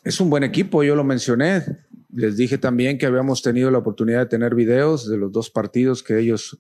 Es 0.04 0.20
un 0.22 0.30
buen 0.30 0.44
equipo, 0.44 0.84
yo 0.84 0.96
lo 0.96 1.04
mencioné. 1.04 1.64
Les 2.14 2.38
dije 2.38 2.60
también 2.60 3.00
que 3.00 3.08
habíamos 3.08 3.42
tenido 3.42 3.72
la 3.72 3.80
oportunidad 3.80 4.20
de 4.20 4.26
tener 4.28 4.54
videos 4.54 5.10
de 5.10 5.18
los 5.18 5.32
dos 5.32 5.50
partidos 5.50 6.04
que 6.04 6.20
ellos 6.20 6.60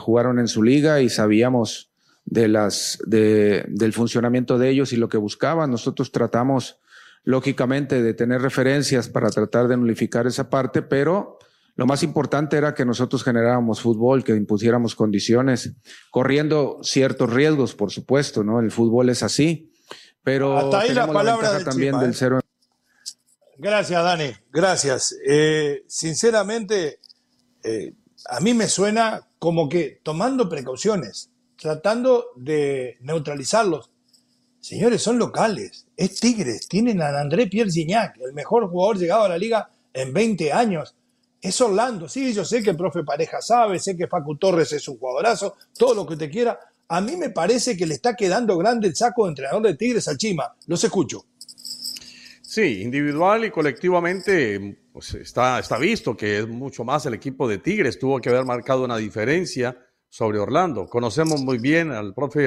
jugaron 0.00 0.38
en 0.38 0.48
su 0.48 0.62
liga 0.62 1.00
y 1.00 1.08
sabíamos 1.08 1.92
de 2.24 2.48
las, 2.48 2.98
de, 3.06 3.64
del 3.68 3.92
funcionamiento 3.92 4.58
de 4.58 4.70
ellos 4.70 4.92
y 4.92 4.96
lo 4.96 5.08
que 5.08 5.18
buscaban. 5.18 5.70
Nosotros 5.70 6.12
tratamos, 6.12 6.80
lógicamente, 7.24 8.02
de 8.02 8.14
tener 8.14 8.42
referencias 8.42 9.08
para 9.08 9.30
tratar 9.30 9.68
de 9.68 9.76
nulificar 9.76 10.26
esa 10.26 10.50
parte, 10.50 10.82
pero 10.82 11.38
lo 11.74 11.86
más 11.86 12.02
importante 12.02 12.56
era 12.56 12.74
que 12.74 12.84
nosotros 12.84 13.24
generáramos 13.24 13.80
fútbol, 13.80 14.24
que 14.24 14.32
impusiéramos 14.32 14.94
condiciones, 14.94 15.74
corriendo 16.10 16.78
ciertos 16.82 17.32
riesgos, 17.32 17.74
por 17.74 17.90
supuesto, 17.90 18.44
¿no? 18.44 18.60
El 18.60 18.70
fútbol 18.70 19.08
es 19.08 19.22
así, 19.22 19.72
pero 20.22 20.56
Hasta 20.58 20.80
ahí 20.80 20.92
la 20.92 21.10
palabra 21.10 21.64
también 21.64 21.98
del 21.98 22.10
¿eh? 22.10 22.14
cero. 22.16 22.40
Gracias, 23.58 24.02
Dani, 24.02 24.32
gracias. 24.50 25.16
Eh, 25.26 25.84
sinceramente, 25.86 27.00
eh, 27.62 27.94
a 28.28 28.40
mí 28.40 28.54
me 28.54 28.68
suena 28.68 29.28
como 29.38 29.68
que 29.68 30.00
tomando 30.02 30.48
precauciones 30.48 31.32
tratando 31.62 32.26
de 32.34 32.98
neutralizarlos. 33.00 33.90
Señores, 34.58 35.00
son 35.00 35.18
locales, 35.18 35.86
es 35.96 36.18
Tigres, 36.18 36.66
tienen 36.68 37.00
a 37.00 37.20
André 37.20 37.46
Pierre 37.46 37.70
Gignac, 37.70 38.18
el 38.18 38.32
mejor 38.32 38.68
jugador 38.68 38.98
llegado 38.98 39.24
a 39.24 39.28
la 39.28 39.38
liga 39.38 39.70
en 39.92 40.12
20 40.12 40.52
años. 40.52 40.96
Es 41.42 41.60
Orlando, 41.60 42.08
sí, 42.08 42.32
yo 42.32 42.44
sé 42.44 42.62
que 42.62 42.70
el 42.70 42.76
profe 42.76 43.02
Pareja 43.02 43.42
sabe, 43.42 43.80
sé 43.80 43.96
que 43.96 44.06
Facu 44.06 44.36
Torres 44.36 44.72
es 44.72 44.86
un 44.86 44.96
jugadorazo, 44.96 45.56
todo 45.76 45.92
lo 45.92 46.06
que 46.06 46.16
te 46.16 46.30
quiera. 46.30 46.56
A 46.86 47.00
mí 47.00 47.16
me 47.16 47.30
parece 47.30 47.76
que 47.76 47.84
le 47.84 47.94
está 47.94 48.14
quedando 48.14 48.56
grande 48.56 48.86
el 48.86 48.94
saco 48.94 49.24
de 49.24 49.30
entrenador 49.30 49.62
de 49.62 49.74
Tigres 49.74 50.06
al 50.06 50.18
Chima. 50.18 50.54
Los 50.68 50.84
escucho. 50.84 51.24
Sí, 52.42 52.82
individual 52.82 53.44
y 53.44 53.50
colectivamente 53.50 54.78
pues 54.92 55.14
está, 55.14 55.58
está 55.58 55.78
visto 55.78 56.16
que 56.16 56.38
es 56.38 56.46
mucho 56.46 56.84
más 56.84 57.06
el 57.06 57.14
equipo 57.14 57.48
de 57.48 57.58
Tigres. 57.58 57.98
Tuvo 57.98 58.20
que 58.20 58.28
haber 58.28 58.44
marcado 58.44 58.84
una 58.84 58.98
diferencia 58.98 59.76
sobre 60.08 60.38
Orlando. 60.38 60.86
Conocemos 60.86 61.40
muy 61.40 61.58
bien 61.58 61.90
al 61.90 62.14
profe 62.14 62.46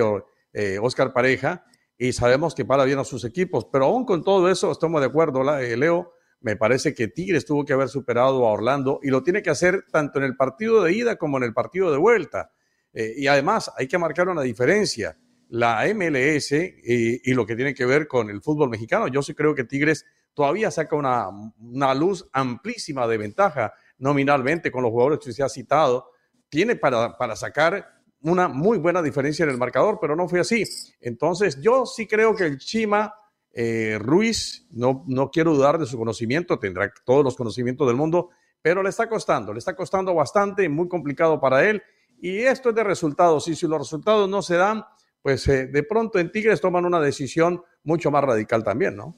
eh, 0.54 0.80
Oscar 0.82 1.12
Pareja 1.12 1.66
y 1.98 2.14
sabemos 2.14 2.56
que 2.56 2.64
para 2.64 2.86
bien 2.86 3.00
a 3.00 3.04
sus 3.04 3.26
equipos, 3.26 3.66
pero 3.70 3.86
aún 3.86 4.06
con 4.06 4.24
todo 4.24 4.50
eso 4.50 4.72
estamos 4.72 5.02
de 5.02 5.08
acuerdo, 5.08 5.42
eh, 5.60 5.76
Leo. 5.76 6.14
Me 6.46 6.56
parece 6.56 6.94
que 6.94 7.08
Tigres 7.08 7.44
tuvo 7.44 7.66
que 7.66 7.74
haber 7.74 7.90
superado 7.90 8.46
a 8.46 8.52
Orlando 8.52 9.00
y 9.02 9.10
lo 9.10 9.24
tiene 9.24 9.42
que 9.42 9.50
hacer 9.50 9.84
tanto 9.92 10.20
en 10.20 10.26
el 10.26 10.36
partido 10.36 10.84
de 10.84 10.94
ida 10.94 11.16
como 11.16 11.38
en 11.38 11.44
el 11.44 11.56
partido 11.56 11.92
de 11.92 11.98
vuelta. 11.98 12.52
Eh, 12.94 13.16
y 13.18 13.26
además 13.26 13.72
hay 13.76 13.88
que 13.88 13.98
marcar 13.98 14.30
una 14.30 14.44
diferencia. 14.44 15.18
La 15.50 15.84
MLS 15.96 16.52
y, 16.52 17.34
lo 17.34 17.48
que 17.48 17.56
tiene 17.56 17.74
que 17.74 17.88
ver 17.88 18.08
con 18.08 18.30
el 18.30 18.44
fútbol 18.44 18.70
mexicano. 18.70 19.08
Yo 19.08 19.24
sí 19.24 19.34
creo 19.34 19.56
que 19.56 19.64
Tigres 19.64 20.06
todavía 20.36 20.70
saca 20.70 20.96
una, 20.96 21.30
una 21.58 21.96
luz 21.96 22.30
amplísima 22.32 23.08
de 23.08 23.18
ventaja 23.18 23.74
nominalmente 23.98 24.70
con 24.70 24.84
los 24.84 24.92
jugadores 24.92 25.26
que 25.26 25.34
se 25.34 25.42
ha 25.42 25.50
citado 25.50 26.12
tiene 26.48 26.76
para, 26.76 27.18
para 27.18 27.36
sacar 27.36 28.04
una 28.22 28.48
muy 28.50 28.78
buena 28.78 29.02
diferencia 29.02 29.46
en 29.46 29.50
el 29.50 29.58
marcador, 29.58 29.98
pero 30.00 30.16
no 30.16 30.28
fue 30.28 30.42
así. 30.42 30.64
Entonces, 31.02 31.60
yo 31.60 31.88
sí 31.88 32.06
creo 32.06 32.36
que 32.36 32.44
el 32.44 32.60
Chima 32.60 33.16
eh, 33.56 33.98
Ruiz, 34.00 34.68
no, 34.72 35.06
no 35.08 35.32
quiero 35.32 35.56
dudar 35.56 35.80
de 35.80 35.86
su 35.86 35.98
conocimiento, 35.98 36.60
tendrá 36.60 36.94
todos 37.06 37.24
los 37.24 37.36
conocimientos 37.36 37.88
del 37.88 37.96
mundo, 37.96 38.30
pero 38.62 38.84
le 38.84 38.89
está 38.89 39.08
costando, 39.08 39.54
le 39.54 39.60
está 39.60 39.76
costando 39.76 40.13
bastante, 40.13 40.68
muy 40.68 40.89
complicado 40.89 41.39
para 41.39 41.68
él. 41.68 41.82
Y 42.22 42.39
esto 42.39 42.70
es 42.70 42.76
de 42.76 42.84
resultados. 42.84 43.48
Y 43.48 43.56
si 43.56 43.68
los 43.68 43.80
resultados 43.80 44.30
no 44.30 44.41
se 44.41 44.56
dan, 44.56 44.84
pues 45.22 45.48
eh, 45.48 45.68
de 45.68 45.84
pronto 45.84 46.20
en 46.20 46.32
Tigres 46.32 46.60
toman 46.60 46.86
una 46.86 47.00
decisión 47.00 47.63
mucho 47.84 48.12
más 48.12 48.24
radical 48.24 48.63
también, 48.63 48.96
¿no? 48.96 49.15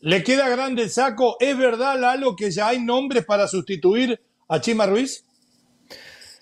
¿Le 0.00 0.22
queda 0.24 0.48
grande 0.48 0.82
el 0.82 0.90
saco? 0.90 1.36
¿Es 1.38 1.56
verdad, 1.56 1.98
Lalo, 1.98 2.34
que 2.36 2.50
ya 2.50 2.68
hay 2.68 2.84
nombres 2.84 3.24
para 3.24 3.46
sustituir 3.46 4.20
a 4.48 4.60
Chima 4.60 4.84
Ruiz? 4.86 5.24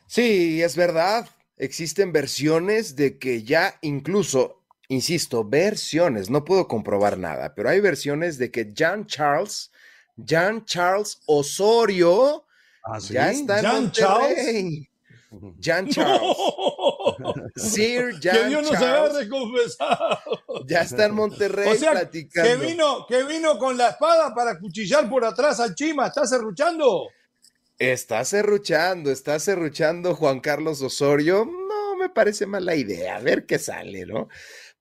Sí, 0.06 0.62
es 0.62 0.74
verdad. 0.74 1.28
Existen 1.56 2.10
versiones 2.10 2.96
de 2.96 3.18
que 3.18 3.42
ya 3.44 3.74
incluso, 3.82 4.59
insisto, 4.90 5.44
versiones, 5.44 6.28
no 6.28 6.44
puedo 6.44 6.68
comprobar 6.68 7.16
nada, 7.16 7.54
pero 7.54 7.70
hay 7.70 7.80
versiones 7.80 8.36
de 8.36 8.50
que 8.50 8.72
Jean 8.74 9.06
Charles, 9.06 9.70
Jean 10.16 10.64
Charles 10.66 11.22
Osorio, 11.26 12.44
¿Ah, 12.84 12.98
ya 12.98 13.30
está 13.30 13.58
en 13.58 13.62
Jean 13.62 13.92
Charles. 13.92 14.86
Jan 15.60 15.88
Charles. 15.88 16.36
Sir 17.56 18.18
Jan 18.20 18.34
que 18.34 18.48
Dios 18.48 18.62
nos 18.62 19.28
confesado. 19.28 20.18
Ya 20.66 20.80
está 20.80 21.04
en 21.04 21.14
Monterrey 21.14 21.78
platicando. 21.78 22.60
Que 22.60 22.66
vino, 22.66 23.06
que 23.06 23.22
vino 23.24 23.58
con 23.58 23.76
la 23.76 23.90
espada 23.90 24.34
para 24.34 24.58
cuchillar 24.58 25.08
por 25.08 25.24
atrás 25.24 25.60
al 25.60 25.74
Chima. 25.74 26.08
¿Está 26.08 26.26
serruchando? 26.26 27.08
Está 27.78 28.24
serruchando, 28.24 29.10
está 29.10 29.38
serruchando 29.38 30.14
Juan 30.14 30.40
Carlos 30.40 30.82
Osorio. 30.82 31.46
No 31.46 31.96
me 31.96 32.08
parece 32.08 32.46
mala 32.46 32.74
idea. 32.74 33.16
A 33.16 33.20
ver 33.20 33.46
qué 33.46 33.58
sale, 33.58 34.06
¿no? 34.06 34.28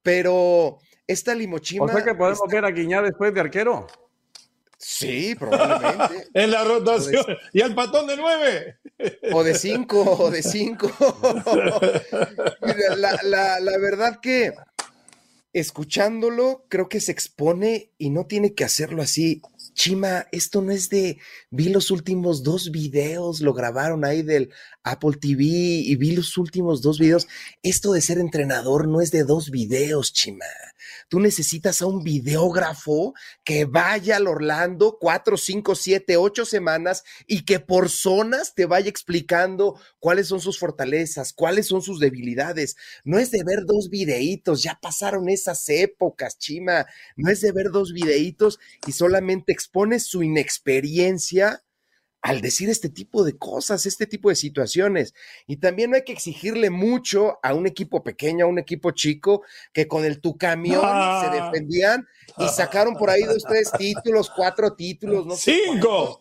Pero 0.02 0.78
esta 1.06 1.34
limochima. 1.34 1.86
O 1.86 1.88
sea 1.88 2.04
que 2.04 2.14
podemos 2.14 2.40
ver 2.48 2.64
a 2.64 2.70
Guiñá 2.70 3.02
después 3.02 3.34
de 3.34 3.40
arquero. 3.40 3.86
Sí, 4.78 5.34
probablemente. 5.34 6.28
en 6.34 6.50
la 6.50 6.64
rotación. 6.64 7.24
¿Y 7.52 7.60
al 7.60 7.74
patón 7.74 8.06
de 8.06 8.16
nueve? 8.16 8.78
O 9.32 9.44
de 9.44 9.54
cinco, 9.54 10.02
o 10.02 10.30
de 10.30 10.42
cinco. 10.42 10.90
la, 12.96 13.60
la 13.60 13.78
verdad 13.78 14.20
que 14.20 14.54
escuchándolo, 15.52 16.64
creo 16.68 16.88
que 16.88 17.00
se 17.00 17.12
expone 17.12 17.90
y 17.98 18.10
no 18.10 18.26
tiene 18.26 18.54
que 18.54 18.64
hacerlo 18.64 19.02
así. 19.02 19.42
Chima, 19.74 20.26
esto 20.32 20.62
no 20.62 20.72
es 20.72 20.90
de, 20.90 21.18
vi 21.50 21.68
los 21.68 21.90
últimos 21.90 22.42
dos 22.42 22.70
videos, 22.70 23.40
lo 23.40 23.54
grabaron 23.54 24.04
ahí 24.04 24.22
del 24.22 24.50
Apple 24.82 25.18
TV 25.20 25.44
y 25.44 25.96
vi 25.96 26.12
los 26.12 26.36
últimos 26.38 26.82
dos 26.82 26.98
videos. 26.98 27.28
Esto 27.62 27.92
de 27.92 28.00
ser 28.00 28.18
entrenador 28.18 28.88
no 28.88 29.00
es 29.00 29.10
de 29.10 29.24
dos 29.24 29.50
videos, 29.50 30.12
Chima. 30.12 30.46
Tú 31.08 31.20
necesitas 31.20 31.82
a 31.82 31.86
un 31.86 32.02
videógrafo 32.02 33.14
que 33.44 33.64
vaya 33.64 34.16
al 34.16 34.26
Orlando 34.26 34.96
cuatro, 35.00 35.36
cinco, 35.36 35.74
siete, 35.74 36.16
ocho 36.16 36.44
semanas 36.44 37.04
y 37.26 37.44
que 37.44 37.60
por 37.60 37.88
zonas 37.88 38.54
te 38.54 38.66
vaya 38.66 38.88
explicando 38.88 39.78
cuáles 39.98 40.28
son 40.28 40.40
sus 40.40 40.58
fortalezas, 40.58 41.32
cuáles 41.32 41.66
son 41.66 41.82
sus 41.82 42.00
debilidades. 42.00 42.76
No 43.04 43.18
es 43.18 43.30
de 43.30 43.42
ver 43.44 43.64
dos 43.66 43.90
videitos, 43.90 44.62
ya 44.62 44.78
pasaron 44.80 45.28
esas 45.28 45.68
épocas, 45.68 46.38
Chima. 46.38 46.86
No 47.16 47.30
es 47.30 47.40
de 47.40 47.52
ver 47.52 47.70
dos 47.70 47.92
videitos 47.92 48.58
y 48.86 48.92
solamente 48.92 49.52
expones 49.52 50.06
su 50.06 50.22
inexperiencia 50.22 51.62
al 52.22 52.40
decir 52.40 52.68
este 52.68 52.88
tipo 52.88 53.24
de 53.24 53.36
cosas, 53.38 53.86
este 53.86 54.06
tipo 54.06 54.28
de 54.28 54.36
situaciones. 54.36 55.14
Y 55.46 55.56
también 55.56 55.90
no 55.90 55.96
hay 55.96 56.04
que 56.04 56.12
exigirle 56.12 56.70
mucho 56.70 57.38
a 57.42 57.54
un 57.54 57.66
equipo 57.66 58.02
pequeño, 58.02 58.44
a 58.44 58.48
un 58.48 58.58
equipo 58.58 58.90
chico, 58.90 59.42
que 59.72 59.88
con 59.88 60.04
el 60.04 60.20
tu 60.20 60.36
camión 60.36 60.82
se 61.22 61.30
defendían 61.30 62.06
y 62.38 62.48
sacaron 62.48 62.94
por 62.94 63.10
ahí 63.10 63.22
dos, 63.22 63.44
tres 63.48 63.70
títulos, 63.76 64.30
cuatro 64.34 64.74
títulos, 64.74 65.26
no 65.26 65.34
¡Cinco! 65.36 66.20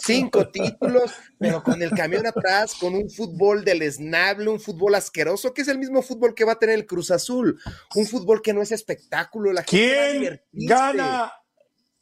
cinco 0.00 0.48
títulos, 0.48 1.12
pero 1.38 1.62
con 1.62 1.82
el 1.82 1.90
camión 1.90 2.26
atrás, 2.26 2.74
con 2.74 2.94
un 2.94 3.10
fútbol 3.10 3.64
del 3.64 3.82
esnable, 3.82 4.48
un 4.48 4.60
fútbol 4.60 4.94
asqueroso, 4.94 5.52
que 5.52 5.62
es 5.62 5.68
el 5.68 5.78
mismo 5.78 6.00
fútbol 6.00 6.34
que 6.34 6.44
va 6.44 6.52
a 6.52 6.58
tener 6.58 6.76
el 6.76 6.86
Cruz 6.86 7.10
Azul, 7.10 7.60
un 7.94 8.06
fútbol 8.06 8.40
que 8.40 8.54
no 8.54 8.62
es 8.62 8.72
espectáculo. 8.72 9.52
La 9.52 9.62
¿Quién 9.62 10.40
gana 10.52 11.32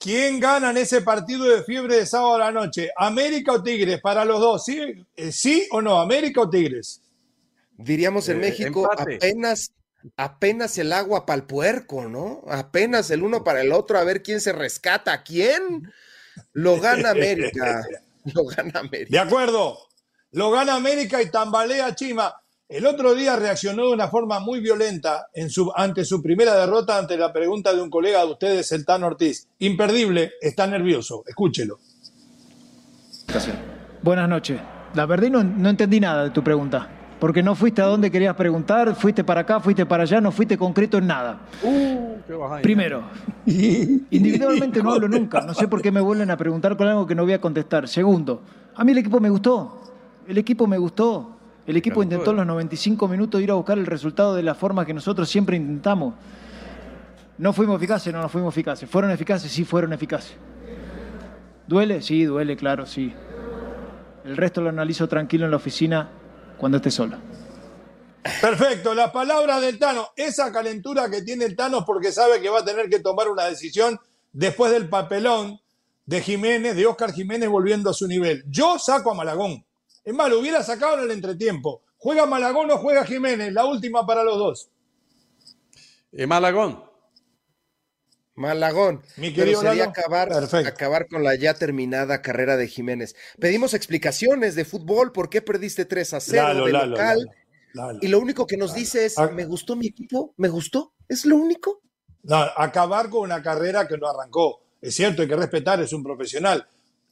¿Quién 0.02 0.40
gana 0.40 0.70
en 0.70 0.78
ese 0.78 1.00
partido 1.02 1.44
de 1.44 1.62
fiebre 1.62 1.96
de 1.96 2.06
sábado 2.06 2.34
a 2.34 2.38
la 2.38 2.50
noche? 2.50 2.90
¿América 2.96 3.52
o 3.52 3.62
Tigres? 3.62 4.00
Para 4.00 4.24
los 4.24 4.40
dos, 4.40 4.64
¿sí, 4.64 5.06
eh, 5.14 5.30
¿Sí 5.30 5.68
o 5.70 5.80
no? 5.80 6.00
¿América 6.00 6.40
o 6.40 6.50
Tigres? 6.50 7.00
Diríamos 7.76 8.28
en 8.28 8.38
eh, 8.38 8.40
México, 8.40 8.90
apenas, 8.98 9.70
apenas 10.16 10.76
el 10.78 10.92
agua 10.92 11.24
para 11.24 11.36
el 11.36 11.46
puerco, 11.46 12.08
¿no? 12.08 12.42
Apenas 12.48 13.12
el 13.12 13.22
uno 13.22 13.44
para 13.44 13.60
el 13.60 13.70
otro, 13.70 13.96
a 13.96 14.02
ver 14.02 14.24
quién 14.24 14.40
se 14.40 14.52
rescata 14.52 15.12
a 15.12 15.22
quién. 15.22 15.92
Lo 16.52 16.80
gana 16.80 17.10
América. 17.10 17.86
Lo 18.34 18.44
gana 18.46 18.80
América. 18.80 19.10
De 19.10 19.18
acuerdo. 19.20 19.78
Lo 20.32 20.50
gana 20.50 20.74
América 20.74 21.22
y 21.22 21.30
tambalea 21.30 21.94
Chima. 21.94 22.41
El 22.72 22.86
otro 22.86 23.14
día 23.14 23.36
reaccionó 23.36 23.88
de 23.88 23.92
una 23.92 24.08
forma 24.08 24.40
muy 24.40 24.60
violenta 24.60 25.26
en 25.34 25.50
su, 25.50 25.70
ante 25.76 26.06
su 26.06 26.22
primera 26.22 26.54
derrota 26.54 26.96
ante 26.96 27.18
la 27.18 27.30
pregunta 27.30 27.74
de 27.74 27.82
un 27.82 27.90
colega 27.90 28.24
de 28.24 28.32
ustedes, 28.32 28.72
el 28.72 28.86
Tan 28.86 29.04
Ortiz. 29.04 29.46
Imperdible, 29.58 30.32
está 30.40 30.66
nervioso. 30.66 31.22
Escúchelo. 31.26 31.80
Buenas 34.02 34.26
noches. 34.26 34.58
La 34.94 35.04
verdad 35.04 35.28
no, 35.28 35.44
no 35.44 35.68
entendí 35.68 36.00
nada 36.00 36.24
de 36.24 36.30
tu 36.30 36.42
pregunta. 36.42 36.88
Porque 37.20 37.42
no 37.42 37.54
fuiste 37.54 37.82
a 37.82 37.84
donde 37.84 38.10
querías 38.10 38.34
preguntar, 38.36 38.94
fuiste 38.94 39.22
para 39.22 39.42
acá, 39.42 39.60
fuiste 39.60 39.84
para 39.84 40.04
allá, 40.04 40.22
no 40.22 40.32
fuiste 40.32 40.56
concreto 40.56 40.96
en 40.96 41.08
nada. 41.08 41.42
Uh, 41.62 42.62
Primero, 42.62 43.04
individualmente 43.46 44.82
no 44.82 44.92
hablo 44.94 45.08
nunca. 45.08 45.42
No 45.42 45.52
sé 45.52 45.68
por 45.68 45.82
qué 45.82 45.92
me 45.92 46.00
vuelven 46.00 46.30
a 46.30 46.38
preguntar 46.38 46.78
con 46.78 46.88
algo 46.88 47.06
que 47.06 47.14
no 47.14 47.24
voy 47.24 47.34
a 47.34 47.40
contestar. 47.40 47.86
Segundo, 47.86 48.40
a 48.74 48.82
mí 48.82 48.92
el 48.92 48.98
equipo 48.98 49.20
me 49.20 49.28
gustó. 49.28 49.82
El 50.26 50.38
equipo 50.38 50.66
me 50.66 50.78
gustó. 50.78 51.41
El 51.66 51.76
equipo 51.76 52.02
intentó 52.02 52.30
en 52.32 52.38
los 52.38 52.46
95 52.46 53.06
minutos 53.08 53.40
ir 53.40 53.50
a 53.50 53.54
buscar 53.54 53.78
el 53.78 53.86
resultado 53.86 54.34
de 54.34 54.42
la 54.42 54.54
forma 54.54 54.84
que 54.84 54.92
nosotros 54.92 55.28
siempre 55.28 55.56
intentamos. 55.56 56.14
¿No 57.38 57.52
fuimos 57.52 57.76
eficaces? 57.76 58.12
No, 58.12 58.20
no 58.20 58.28
fuimos 58.28 58.52
eficaces. 58.54 58.88
¿Fueron 58.88 59.10
eficaces? 59.10 59.50
Sí, 59.50 59.64
fueron 59.64 59.92
eficaces. 59.92 60.34
¿Duele? 61.66 62.02
Sí, 62.02 62.24
duele, 62.24 62.56
claro, 62.56 62.84
sí. 62.86 63.14
El 64.24 64.36
resto 64.36 64.60
lo 64.60 64.68
analizo 64.68 65.08
tranquilo 65.08 65.44
en 65.44 65.50
la 65.50 65.56
oficina 65.56 66.08
cuando 66.58 66.78
esté 66.78 66.90
solo. 66.90 67.16
Perfecto, 68.40 68.94
la 68.94 69.10
palabra 69.10 69.60
del 69.60 69.78
Tano. 69.78 70.08
Esa 70.16 70.52
calentura 70.52 71.10
que 71.10 71.22
tiene 71.22 71.44
el 71.44 71.56
Tano 71.56 71.84
porque 71.84 72.12
sabe 72.12 72.40
que 72.40 72.48
va 72.48 72.60
a 72.60 72.64
tener 72.64 72.88
que 72.88 73.00
tomar 73.00 73.28
una 73.28 73.44
decisión 73.44 73.98
después 74.32 74.72
del 74.72 74.88
papelón 74.88 75.60
de 76.06 76.20
Jiménez, 76.20 76.76
de 76.76 76.86
Oscar 76.86 77.12
Jiménez 77.12 77.48
volviendo 77.48 77.90
a 77.90 77.94
su 77.94 78.06
nivel. 78.06 78.44
Yo 78.48 78.78
saco 78.78 79.10
a 79.10 79.14
Malagón. 79.14 79.64
Es 80.04 80.14
más, 80.14 80.28
lo 80.30 80.40
hubiera 80.40 80.62
sacado 80.62 80.98
en 80.98 81.04
el 81.04 81.10
entretiempo. 81.12 81.82
¿Juega 81.96 82.26
Malagón 82.26 82.70
o 82.70 82.78
juega 82.78 83.04
Jiménez? 83.04 83.52
La 83.52 83.64
última 83.64 84.04
para 84.06 84.24
los 84.24 84.36
dos. 84.36 84.70
Y 86.12 86.26
Malagón. 86.26 86.82
Malagón. 88.34 89.02
Mi 89.16 89.32
querido 89.32 89.60
Pero 89.60 89.70
sería 89.70 89.84
acabar, 89.84 90.32
acabar 90.66 91.06
con 91.06 91.22
la 91.22 91.34
ya 91.34 91.54
terminada 91.54 92.22
carrera 92.22 92.56
de 92.56 92.66
Jiménez. 92.66 93.14
Pedimos 93.38 93.74
explicaciones 93.74 94.54
de 94.54 94.64
fútbol, 94.64 95.12
por 95.12 95.28
qué 95.28 95.42
perdiste 95.42 95.84
3 95.84 96.14
a 96.14 96.20
0 96.20 96.64
de 96.64 96.72
local. 96.72 97.30
y 98.00 98.08
lo 98.08 98.18
único 98.18 98.46
que 98.46 98.56
nos 98.56 98.74
dice 98.74 99.04
es, 99.04 99.18
ah. 99.18 99.28
me 99.28 99.44
gustó 99.44 99.76
mi 99.76 99.86
equipo, 99.86 100.34
me 100.38 100.48
gustó, 100.48 100.94
es 101.08 101.24
lo 101.24 101.36
único. 101.36 101.82
No, 102.22 102.36
acabar 102.36 103.10
con 103.10 103.22
una 103.22 103.42
carrera 103.42 103.86
que 103.86 103.98
no 103.98 104.08
arrancó. 104.08 104.62
Es 104.80 104.94
cierto, 104.94 105.22
hay 105.22 105.28
que 105.28 105.36
respetar, 105.36 105.80
es 105.80 105.92
un 105.92 106.02
profesional, 106.02 106.66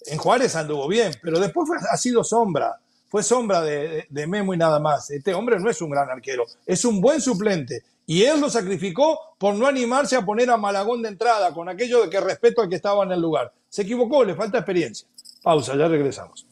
en 0.06 0.18
Juárez 0.18 0.56
anduvo 0.56 0.88
bien, 0.88 1.12
pero 1.22 1.38
después 1.38 1.68
ha 1.90 1.96
sido 1.96 2.24
sombra. 2.24 2.78
Fue 3.08 3.22
sombra 3.22 3.60
de, 3.60 4.06
Memo 4.28 4.54
y 4.54 4.56
nada 4.56 4.78
más. 4.78 5.10
Este 5.10 5.34
hombre 5.34 5.58
no 5.58 5.68
es 5.68 5.82
un 5.82 5.90
gran 5.90 6.08
arquero, 6.08 6.44
es 6.64 6.84
un 6.84 7.00
buen 7.00 7.20
suplente. 7.20 7.82
Y 8.06 8.22
él 8.22 8.40
lo 8.40 8.50
sacrificó 8.50 9.18
por 9.38 9.54
no 9.54 9.66
animarse 9.66 10.16
a 10.16 10.24
poner 10.24 10.50
a 10.50 10.56
Malagón 10.56 11.02
de 11.02 11.08
entrada, 11.08 11.52
con 11.52 11.68
aquello 11.68 12.02
de 12.02 12.10
que 12.10 12.20
respeto 12.20 12.62
al 12.62 12.68
que 12.68 12.76
estaba 12.76 13.04
en 13.04 13.12
el 13.12 13.20
lugar. 13.20 13.52
Se 13.68 13.82
equivocó, 13.82 14.24
le 14.24 14.34
falta 14.34 14.58
experiencia. 14.58 15.06
Pausa, 15.42 15.76
ya 15.76 15.88
regresamos. 15.88 16.46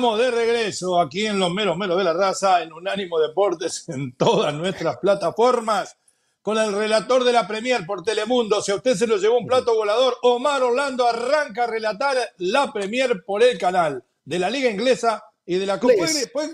Estamos 0.00 0.18
de 0.18 0.30
regreso 0.30 0.98
aquí 0.98 1.26
en 1.26 1.38
los 1.38 1.52
meros 1.52 1.76
meros 1.76 1.98
de 1.98 2.04
la 2.04 2.14
raza, 2.14 2.62
en 2.62 2.72
Unánimo 2.72 3.20
Deportes, 3.20 3.86
en 3.90 4.16
todas 4.16 4.54
nuestras 4.54 4.96
plataformas, 4.96 5.94
con 6.40 6.56
el 6.56 6.72
relator 6.72 7.22
de 7.22 7.34
la 7.34 7.46
Premier 7.46 7.84
por 7.84 8.02
Telemundo. 8.02 8.62
Si 8.62 8.72
a 8.72 8.76
usted 8.76 8.94
se 8.94 9.06
lo 9.06 9.18
llevó 9.18 9.36
un 9.36 9.46
plato 9.46 9.74
volador, 9.74 10.16
Omar 10.22 10.62
Orlando 10.62 11.06
arranca 11.06 11.64
a 11.64 11.66
relatar 11.66 12.16
la 12.38 12.72
Premier 12.72 13.22
por 13.26 13.42
el 13.42 13.58
canal 13.58 14.02
de 14.24 14.38
la 14.38 14.48
Liga 14.48 14.70
Inglesa 14.70 15.22
y 15.44 15.56
de 15.56 15.66
la 15.66 15.78
Copa. 15.78 15.92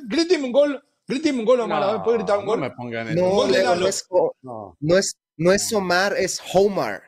Gríteme 0.09 0.47
un 0.47 0.53
gol, 0.53 0.85
gríteme 1.07 1.39
un 1.39 1.45
gol, 1.45 1.61
Omar, 1.61 1.85
a 1.85 1.93
ver, 1.93 2.03
¿puede 2.03 2.19
gritar 2.19 2.41
un 2.41 2.47
gol? 2.47 2.59
No 2.59 2.67
me 2.67 2.75
pongan 2.75 3.15
no, 3.15 3.47
no, 3.47 3.87
es, 3.87 4.09
no, 4.81 4.99
es, 4.99 5.17
No 5.37 5.53
es 5.53 5.73
Omar, 5.73 6.15
es. 6.17 6.43
Homar. 6.53 7.05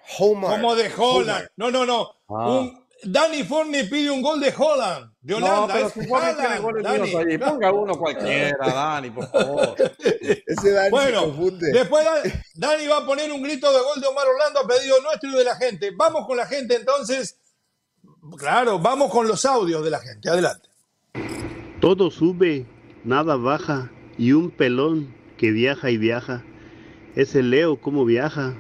Como 0.53 0.76
de 0.76 0.89
Holland. 0.97 1.49
No, 1.57 1.72
no, 1.72 1.84
no. 1.84 2.12
Ah. 2.28 2.70
Danny 3.05 3.44
Forney 3.44 3.88
pide 3.88 4.11
un 4.11 4.22
gol 4.22 4.40
de 4.40 4.53
Holland. 4.57 5.12
De 5.20 5.34
Holanda. 5.34 5.66
No, 5.66 5.72
pero 5.72 5.90
si 5.90 7.38
Ponga 7.38 7.72
uno 7.72 7.96
cualquiera, 7.96 8.57
Dani, 8.66 9.11
por 9.11 9.30
favor. 9.30 9.74
Ese 10.46 10.70
Dani 10.72 10.90
bueno, 10.90 11.24
confunde. 11.26 11.72
Después 11.72 12.07
Dani 12.55 12.86
va 12.86 12.99
a 12.99 13.07
poner 13.07 13.30
un 13.30 13.42
grito 13.42 13.72
de 13.72 13.78
gol 13.80 14.01
de 14.01 14.07
Omar 14.07 14.26
Orlando 14.26 14.61
a 14.61 14.66
pedido 14.66 15.01
nuestro 15.03 15.30
y 15.30 15.36
de 15.36 15.44
la 15.44 15.57
gente. 15.57 15.92
Vamos 15.96 16.26
con 16.26 16.36
la 16.36 16.46
gente 16.46 16.74
entonces. 16.74 17.38
Claro, 18.36 18.78
vamos 18.78 19.11
con 19.12 19.28
los 19.28 19.44
audios 19.44 19.84
de 19.84 19.90
la 19.90 20.01
gente. 20.01 20.28
Adelante. 20.28 20.68
Todo 21.80 22.11
sube, 22.11 22.66
nada 23.05 23.36
baja, 23.36 23.90
y 24.18 24.32
un 24.32 24.51
pelón 24.51 25.14
que 25.36 25.53
viaja 25.53 25.90
y 25.90 25.96
viaja. 25.96 26.44
Ese 27.14 27.42
Leo, 27.42 27.80
¿cómo 27.80 28.05
viaja? 28.05 28.55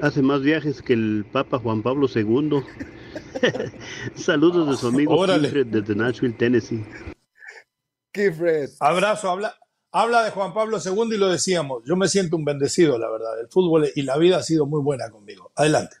Hace 0.00 0.22
más 0.22 0.40
viajes 0.40 0.80
que 0.80 0.92
el 0.92 1.26
Papa 1.30 1.58
Juan 1.58 1.82
Pablo 1.82 2.06
II. 2.12 2.62
Saludos 4.14 4.68
de 4.68 4.76
su 4.76 4.88
amigo 4.88 5.26
desde 5.26 5.94
Nashville, 5.94 6.34
Tennessee. 6.34 6.84
Kifred. 8.12 8.70
Abrazo, 8.80 9.30
habla, 9.30 9.56
habla 9.92 10.24
de 10.24 10.30
Juan 10.30 10.52
Pablo 10.52 10.78
II 10.84 11.14
y 11.14 11.18
lo 11.18 11.28
decíamos. 11.28 11.82
Yo 11.86 11.96
me 11.96 12.08
siento 12.08 12.36
un 12.36 12.44
bendecido, 12.44 12.98
la 12.98 13.10
verdad. 13.10 13.40
El 13.40 13.48
fútbol 13.48 13.88
y 13.94 14.02
la 14.02 14.16
vida 14.16 14.38
ha 14.38 14.42
sido 14.42 14.66
muy 14.66 14.82
buena 14.82 15.10
conmigo. 15.10 15.52
Adelante. 15.54 15.96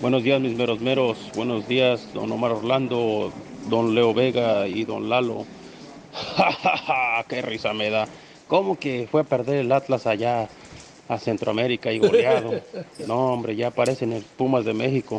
Buenos 0.00 0.22
días, 0.22 0.40
mis 0.40 0.56
meros 0.56 0.80
meros. 0.80 1.30
Buenos 1.34 1.66
días, 1.68 2.12
don 2.12 2.30
Omar 2.30 2.52
Orlando, 2.52 3.32
don 3.68 3.94
Leo 3.94 4.12
Vega 4.12 4.68
y 4.68 4.84
don 4.84 5.08
Lalo. 5.08 5.46
¡Qué 7.28 7.42
risa 7.42 7.72
me 7.72 7.90
da! 7.90 8.06
¿Cómo 8.46 8.78
que 8.78 9.08
fue 9.10 9.22
a 9.22 9.24
perder 9.24 9.56
el 9.56 9.72
Atlas 9.72 10.06
allá 10.06 10.48
a 11.08 11.18
Centroamérica 11.18 11.92
y 11.92 11.98
goleado? 11.98 12.60
No, 13.06 13.32
hombre, 13.32 13.56
ya 13.56 13.68
aparecen 13.68 14.12
el 14.12 14.22
Pumas 14.22 14.64
de 14.64 14.74
México. 14.74 15.18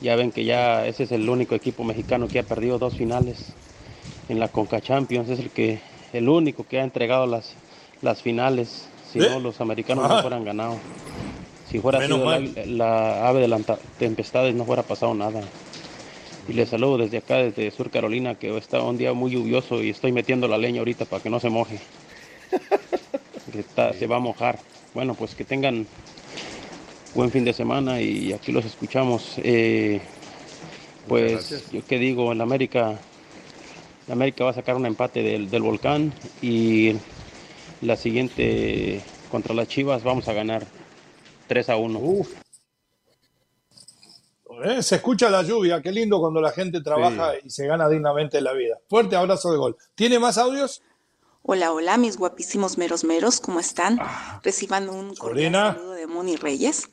Ya 0.00 0.16
ven 0.16 0.32
que 0.32 0.44
ya 0.44 0.86
ese 0.86 1.04
es 1.04 1.12
el 1.12 1.28
único 1.28 1.54
equipo 1.54 1.84
mexicano 1.84 2.28
que 2.28 2.40
ha 2.40 2.42
perdido 2.42 2.78
dos 2.78 2.96
finales 2.96 3.52
en 4.28 4.40
la 4.40 4.48
Conca 4.48 4.80
Champions. 4.80 5.28
Es 5.30 5.38
el 5.38 5.50
que 5.50 5.80
el 6.12 6.28
único 6.28 6.66
que 6.66 6.80
ha 6.80 6.84
entregado 6.84 7.26
las, 7.26 7.54
las 8.00 8.20
finales. 8.20 8.88
Si 9.10 9.18
no, 9.18 9.26
¿Eh? 9.26 9.40
los 9.40 9.60
americanos 9.60 10.08
no 10.08 10.20
fueran 10.20 10.44
ganado. 10.44 10.76
Si 11.70 11.78
fuera 11.78 12.04
sido 12.04 12.18
la, 12.66 13.28
ave 13.28 13.40
de 13.40 13.48
las 13.48 13.62
tempestades 13.98 14.54
no 14.54 14.64
fuera 14.64 14.82
pasado 14.82 15.14
nada. 15.14 15.40
Y 16.48 16.54
les 16.54 16.68
saludo 16.68 16.98
desde 16.98 17.18
acá, 17.18 17.36
desde 17.36 17.70
Sur 17.70 17.90
Carolina, 17.90 18.34
que 18.34 18.56
está 18.56 18.82
un 18.82 18.98
día 18.98 19.12
muy 19.12 19.30
lluvioso 19.30 19.82
y 19.82 19.90
estoy 19.90 20.12
metiendo 20.12 20.48
la 20.48 20.58
leña 20.58 20.80
ahorita 20.80 21.04
para 21.04 21.22
que 21.22 21.30
no 21.30 21.38
se 21.38 21.50
moje. 21.50 21.78
que 23.52 23.94
se 23.98 24.06
va 24.06 24.16
a 24.16 24.20
mojar. 24.20 24.58
Bueno, 24.94 25.14
pues 25.14 25.34
que 25.34 25.44
tengan 25.44 25.86
buen 27.14 27.30
fin 27.30 27.44
de 27.44 27.52
semana 27.52 28.00
y 28.00 28.32
aquí 28.32 28.52
los 28.52 28.64
escuchamos. 28.64 29.34
Eh, 29.38 30.00
pues 31.08 31.70
yo 31.72 31.84
qué 31.86 31.98
digo, 31.98 32.32
en 32.32 32.40
América, 32.40 32.98
América 34.10 34.44
va 34.44 34.50
a 34.50 34.54
sacar 34.54 34.76
un 34.76 34.86
empate 34.86 35.22
del, 35.22 35.50
del 35.50 35.62
volcán 35.62 36.12
y 36.40 36.94
la 37.80 37.96
siguiente 37.96 39.00
contra 39.30 39.54
las 39.54 39.68
Chivas 39.68 40.04
vamos 40.04 40.28
a 40.28 40.34
ganar 40.34 40.66
3 41.48 41.70
a 41.70 41.76
1. 41.76 42.00
Eh, 44.64 44.82
se 44.82 44.96
escucha 44.96 45.28
la 45.28 45.42
lluvia, 45.42 45.82
qué 45.82 45.90
lindo 45.90 46.20
cuando 46.20 46.40
la 46.40 46.52
gente 46.52 46.80
trabaja 46.82 47.32
y 47.42 47.50
se 47.50 47.66
gana 47.66 47.88
dignamente 47.88 48.40
la 48.40 48.52
vida. 48.52 48.78
Fuerte 48.88 49.16
abrazo 49.16 49.50
de 49.50 49.58
gol. 49.58 49.76
¿Tiene 49.94 50.18
más 50.18 50.38
audios? 50.38 50.82
Hola, 51.44 51.72
hola, 51.72 51.96
mis 51.96 52.18
guapísimos 52.18 52.78
meros 52.78 53.02
meros, 53.02 53.40
¿cómo 53.40 53.58
están? 53.58 53.98
Ah. 54.00 54.40
Reciban 54.44 54.88
un 54.88 55.16
cordial 55.16 55.52
saludo 55.52 55.90
de 55.90 56.06
Moni 56.06 56.36
Reyes. 56.36 56.88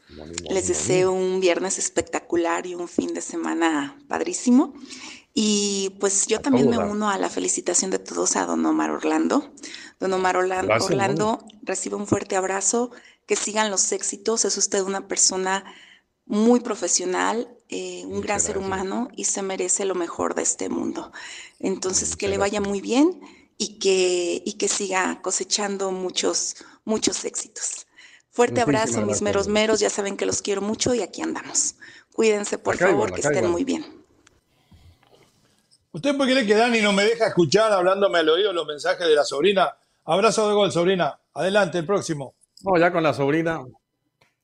Les 0.50 0.68
deseo 0.68 1.12
un 1.12 1.40
viernes 1.40 1.78
espectacular 1.78 2.66
y 2.66 2.74
un 2.74 2.88
fin 2.88 3.14
de 3.14 3.22
semana 3.22 3.96
padrísimo. 4.08 4.74
Y 5.36 5.96
pues 6.00 6.26
yo 6.26 6.42
también 6.42 6.68
me 6.68 6.80
uno 6.80 7.12
a 7.12 7.20
la 7.20 7.30
felicitación 7.30 7.92
de 7.92 8.00
todos 8.00 8.36
a 8.38 8.48
don 8.48 8.66
Omar 8.66 8.90
Orlando. 8.90 9.54
Don 10.00 10.12
Omar 10.14 10.36
Orlando, 10.36 10.74
Orlando 10.84 11.46
recibe 11.62 11.98
un 11.98 12.08
fuerte 12.08 12.36
abrazo 12.36 12.90
que 13.28 13.36
sigan 13.36 13.70
los 13.70 13.92
éxitos. 13.92 14.46
Es 14.46 14.58
usted 14.58 14.82
una 14.82 15.08
persona 15.08 15.64
muy 16.26 16.60
profesional, 16.60 17.56
eh, 17.70 18.04
un 18.08 18.22
gran 18.22 18.40
ser 18.40 18.58
humano 18.58 19.10
y 19.16 19.26
se 19.26 19.44
merece 19.44 19.86
lo 19.86 19.94
mejor 19.94 20.34
de 20.34 20.42
este 20.42 20.70
mundo. 20.70 21.12
Entonces, 21.60 22.16
que 22.16 22.28
le 22.28 22.40
vaya 22.40 22.62
muy 22.62 22.82
bien 22.82 23.22
y 23.62 23.78
que, 23.78 24.42
y 24.46 24.54
que 24.54 24.70
siga 24.70 25.22
cosechando 25.22 25.92
muchos, 25.92 26.56
muchos 26.86 27.26
éxitos. 27.26 27.86
Fuerte 28.32 28.62
abrazo, 28.62 29.02
mis 29.02 29.22
meros 29.22 29.50
meros. 29.50 29.82
Ya 29.82 29.90
saben 29.90 30.16
que 30.16 30.26
los 30.26 30.42
quiero 30.42 30.62
mucho 30.62 30.96
y 30.96 31.02
aquí 31.02 31.22
andamos. 31.22 31.76
Cuídense, 32.14 32.58
por 32.58 32.78
favor, 32.78 33.14
que 33.14 33.20
estén 33.20 33.52
muy 33.52 33.66
bien. 33.66 33.86
¿Usted 35.92 36.16
puede 36.16 36.32
creer 36.32 36.48
que 36.48 36.56
Dani 36.56 36.82
no 36.82 36.94
me 36.94 37.04
deja 37.04 37.28
escuchar 37.28 37.74
hablándome 37.74 38.20
al 38.20 38.30
oído 38.30 38.54
los 38.54 38.66
mensajes 38.66 39.06
de 39.06 39.16
la 39.16 39.26
sobrina? 39.26 39.76
Abrazo 40.06 40.48
de 40.48 40.54
gol, 40.54 40.72
sobrina. 40.72 41.20
Adelante, 41.34 41.80
el 41.80 41.86
próximo. 41.86 42.36
No, 42.62 42.78
ya 42.80 42.94
con 42.94 43.04
la 43.04 43.14
sobrina 43.14 43.62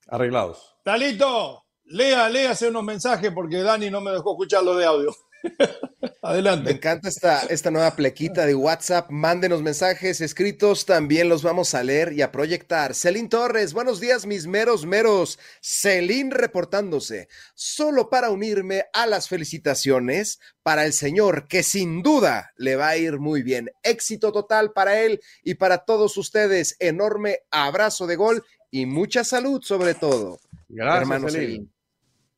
arreglados. 0.07 0.75
Talito, 0.83 1.63
lea, 1.85 2.27
léase 2.27 2.67
unos 2.67 2.83
mensajes 2.83 3.31
porque 3.33 3.61
Dani 3.61 3.89
no 3.89 4.01
me 4.01 4.11
dejó 4.11 4.31
escucharlo 4.31 4.75
de 4.75 4.85
audio. 4.85 5.15
Adelante. 6.21 6.71
Me 6.71 6.77
encanta 6.77 7.09
esta, 7.09 7.43
esta 7.43 7.71
nueva 7.71 7.95
plequita 7.95 8.45
de 8.45 8.55
WhatsApp. 8.55 9.09
Mándenos 9.11 9.61
mensajes 9.61 10.21
escritos, 10.21 10.85
también 10.85 11.29
los 11.29 11.43
vamos 11.43 11.73
a 11.73 11.83
leer 11.83 12.13
y 12.13 12.21
a 12.21 12.31
proyectar. 12.31 12.95
Celín 12.95 13.29
Torres, 13.29 13.73
buenos 13.73 13.99
días, 13.99 14.25
mis 14.25 14.47
meros 14.47 14.85
meros. 14.85 15.39
Celín 15.61 16.31
reportándose, 16.31 17.27
solo 17.53 18.09
para 18.09 18.29
unirme 18.29 18.85
a 18.93 19.05
las 19.05 19.29
felicitaciones 19.29 20.39
para 20.63 20.85
el 20.85 20.93
señor, 20.93 21.47
que 21.47 21.63
sin 21.63 22.01
duda 22.01 22.51
le 22.57 22.75
va 22.75 22.89
a 22.89 22.97
ir 22.97 23.19
muy 23.19 23.43
bien. 23.43 23.69
Éxito 23.83 24.31
total 24.31 24.73
para 24.73 24.99
él 25.01 25.21
y 25.43 25.55
para 25.55 25.79
todos 25.79 26.17
ustedes. 26.17 26.75
Enorme 26.79 27.39
abrazo 27.51 28.07
de 28.07 28.15
gol 28.15 28.43
y 28.71 28.85
mucha 28.85 29.23
salud 29.23 29.61
sobre 29.61 29.93
todo. 29.93 30.39
Gracias, 30.67 31.01
hermano 31.01 31.29
Celín. 31.29 31.71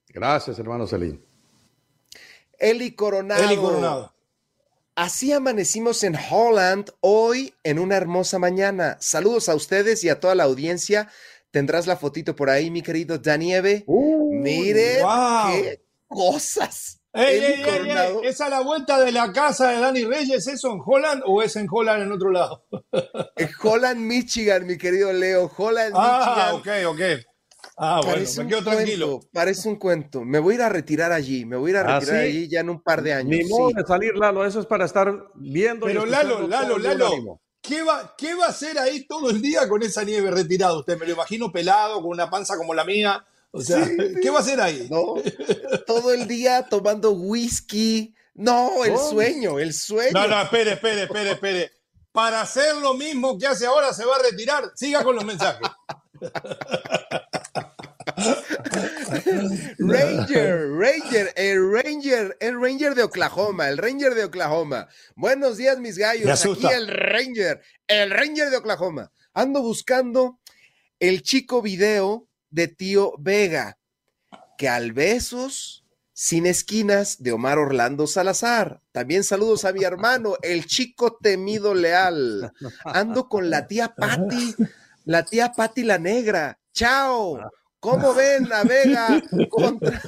Gracias, 0.09 0.59
hermano 0.59 0.87
Celín. 0.87 1.26
Eli 2.57 2.95
Coronado. 2.95 4.13
Así 4.95 5.31
amanecimos 5.31 6.03
en 6.03 6.15
Holland 6.15 6.89
hoy 7.01 7.53
en 7.63 7.77
una 7.77 7.97
hermosa 7.97 8.39
mañana. 8.39 8.97
Saludos 8.99 9.47
a 9.47 9.53
ustedes 9.53 10.03
y 10.03 10.09
a 10.09 10.19
toda 10.19 10.33
la 10.33 10.45
audiencia. 10.45 11.09
Tendrás 11.51 11.85
la 11.85 11.97
fotito 11.97 12.35
por 12.35 12.49
ahí, 12.49 12.71
mi 12.71 12.81
querido 12.81 13.19
Danieve. 13.19 13.83
Uh, 13.85 14.33
Miren 14.33 15.05
qué 15.51 15.83
cosas. 16.07 16.99
Ey, 17.13 17.61
Coronado. 17.63 18.23
¿Es 18.23 18.41
a 18.41 18.49
la 18.49 18.61
vuelta 18.61 18.99
de 18.99 19.11
la 19.11 19.31
casa 19.31 19.69
de 19.69 19.79
Dani 19.79 20.03
Reyes 20.03 20.47
eso 20.47 20.71
en 20.71 20.79
Holland 20.83 21.23
o 21.25 21.41
es 21.41 21.55
en 21.55 21.67
Holland 21.69 22.03
en 22.03 22.11
otro 22.11 22.31
lado? 22.31 22.65
en 23.35 23.49
Holland, 23.61 23.99
Michigan, 23.99 24.65
mi 24.65 24.77
querido 24.77 25.13
Leo. 25.13 25.51
Holland, 25.55 25.93
ah, 25.95 26.53
Michigan. 26.55 26.85
ok, 26.85 26.95
ok. 26.95 27.26
Ah, 27.79 28.01
parece 28.03 28.37
bueno, 28.37 28.49
me 28.49 28.55
quedo 28.55 28.71
tranquilo. 28.71 29.19
parece 29.31 29.69
un 29.69 29.75
cuento. 29.75 30.25
Me 30.25 30.39
voy 30.39 30.53
a 30.53 30.55
ir 30.55 30.61
a 30.63 30.69
retirar 30.69 31.11
allí. 31.11 31.45
Me 31.45 31.57
voy 31.57 31.69
a 31.69 31.71
ir 31.71 31.77
a 31.77 31.81
¿Ah, 31.81 31.99
retirar 31.99 32.21
allí 32.21 32.47
ya 32.47 32.61
en 32.61 32.71
un 32.71 32.81
par 32.81 33.03
de 33.03 33.13
años. 33.13 33.29
Ni 33.29 33.43
modo 33.45 33.69
de 33.69 33.83
salir, 33.85 34.15
Lalo. 34.15 34.43
Eso 34.45 34.59
es 34.59 34.65
para 34.65 34.85
estar 34.85 35.13
viendo. 35.35 35.85
Pero 35.85 36.05
Lalo, 36.05 36.47
Lalo, 36.47 36.79
Lalo. 36.79 37.39
¿Qué 37.61 37.83
va, 37.83 38.15
¿Qué 38.17 38.33
va 38.33 38.45
a 38.45 38.49
hacer 38.49 38.79
ahí 38.79 39.05
todo 39.05 39.29
el 39.29 39.41
día 39.41 39.67
con 39.69 39.83
esa 39.83 40.03
nieve 40.03 40.31
retirada? 40.31 40.77
Usted 40.79 40.97
me 40.97 41.05
lo 41.05 41.13
imagino 41.13 41.51
pelado, 41.51 42.01
con 42.01 42.11
una 42.11 42.29
panza 42.29 42.57
como 42.57 42.73
la 42.73 42.83
mía. 42.83 43.23
O 43.51 43.61
sea, 43.61 43.87
¿qué 44.21 44.29
va 44.29 44.37
a 44.37 44.41
hacer 44.41 44.59
ahí? 44.59 44.87
No, 44.89 45.15
todo 45.85 46.13
el 46.13 46.27
día 46.27 46.65
tomando 46.67 47.11
whisky. 47.11 48.15
No, 48.33 48.85
el 48.85 48.97
sueño, 48.97 49.59
el 49.59 49.73
sueño. 49.73 50.11
No, 50.13 50.27
no, 50.27 50.41
espere, 50.41 50.73
espere, 50.73 51.03
espere, 51.03 51.31
espere. 51.31 51.71
Para 52.11 52.41
hacer 52.41 52.75
lo 52.77 52.93
mismo 52.93 53.37
que 53.37 53.47
hace 53.47 53.65
ahora 53.65 53.93
se 53.93 54.05
va 54.05 54.15
a 54.15 54.23
retirar. 54.23 54.71
Siga 54.75 55.03
con 55.03 55.15
los 55.15 55.25
mensajes. 55.25 55.67
Ranger, 59.77 60.71
Ranger, 60.71 61.33
el 61.35 61.71
Ranger, 61.71 62.37
el 62.39 62.59
Ranger 62.59 62.95
de 62.95 63.03
Oklahoma, 63.03 63.69
el 63.69 63.77
Ranger 63.77 64.15
de 64.15 64.23
Oklahoma. 64.23 64.87
Buenos 65.15 65.57
días, 65.57 65.77
mis 65.79 65.99
gallos. 65.99 66.45
Aquí 66.45 66.65
el 66.65 66.87
Ranger, 66.87 67.61
el 67.87 68.09
Ranger 68.09 68.49
de 68.49 68.57
Oklahoma. 68.57 69.11
Ando 69.33 69.61
buscando 69.61 70.39
el 70.99 71.21
chico 71.21 71.61
video 71.61 72.27
de 72.49 72.67
tío 72.67 73.13
Vega, 73.19 73.77
que 74.57 74.67
al 74.67 74.93
besos 74.93 75.85
sin 76.13 76.47
esquinas 76.47 77.21
de 77.21 77.33
Omar 77.33 77.59
Orlando 77.59 78.07
Salazar. 78.07 78.81
También 78.91 79.23
saludos 79.23 79.63
a 79.63 79.73
mi 79.73 79.83
hermano, 79.83 80.37
el 80.41 80.65
chico 80.65 81.19
temido 81.21 81.75
leal. 81.75 82.51
Ando 82.83 83.29
con 83.29 83.51
la 83.51 83.67
tía 83.67 83.93
Patti, 83.95 84.55
la 85.05 85.23
tía 85.23 85.51
Patti 85.51 85.83
la 85.83 85.99
negra. 85.99 86.59
Chao. 86.73 87.39
¿Cómo 87.79 88.13
ven 88.13 88.49
la 88.49 88.63
Vega 88.63 89.21
contra, 89.49 90.01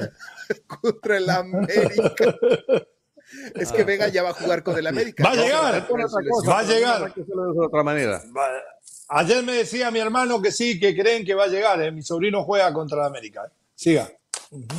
contra 0.68 1.18
el 1.18 1.30
América? 1.30 2.36
Es 3.56 3.72
que 3.72 3.84
Vega 3.84 4.08
ya 4.08 4.24
va 4.24 4.30
a 4.30 4.34
jugar 4.34 4.64
con 4.64 4.78
el 4.78 4.88
América. 4.88 5.24
Va 5.24 5.32
a 5.32 5.36
llegar, 5.36 5.88
va 6.50 6.60
a 6.60 6.64
llegar. 6.64 7.14
De 7.14 7.66
otra 7.66 7.84
manera. 7.84 8.22
Ayer 9.10 9.44
me 9.44 9.54
decía 9.54 9.92
mi 9.92 10.00
hermano 10.00 10.42
que 10.42 10.52
sí, 10.52 10.80
que 10.80 10.96
creen 10.96 11.26
que 11.26 11.36
va 11.36 11.46
a 11.46 11.48
llegar. 11.48 11.82
¿eh? 11.82 11.92
Mi 11.92 12.02
sobrino 12.02 12.44
juega 12.44 12.74
contra 12.74 13.00
la 13.00 13.08
América. 13.08 13.52
Siga. 13.76 14.12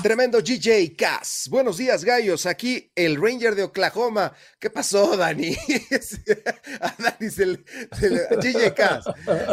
Tremendo 0.03 0.41
GJ 0.41 0.97
Cass. 0.97 1.47
Buenos 1.49 1.77
días, 1.77 2.03
gallos. 2.03 2.45
Aquí 2.45 2.91
el 2.97 3.15
Ranger 3.23 3.55
de 3.55 3.63
Oklahoma. 3.63 4.33
¿Qué 4.59 4.69
pasó, 4.69 5.17
Dani? 5.17 5.57
a 6.81 6.95
Dani 6.99 7.31
se 7.31 7.47
le, 7.47 7.65
GJ 7.93 8.75
Cass. 8.75 9.05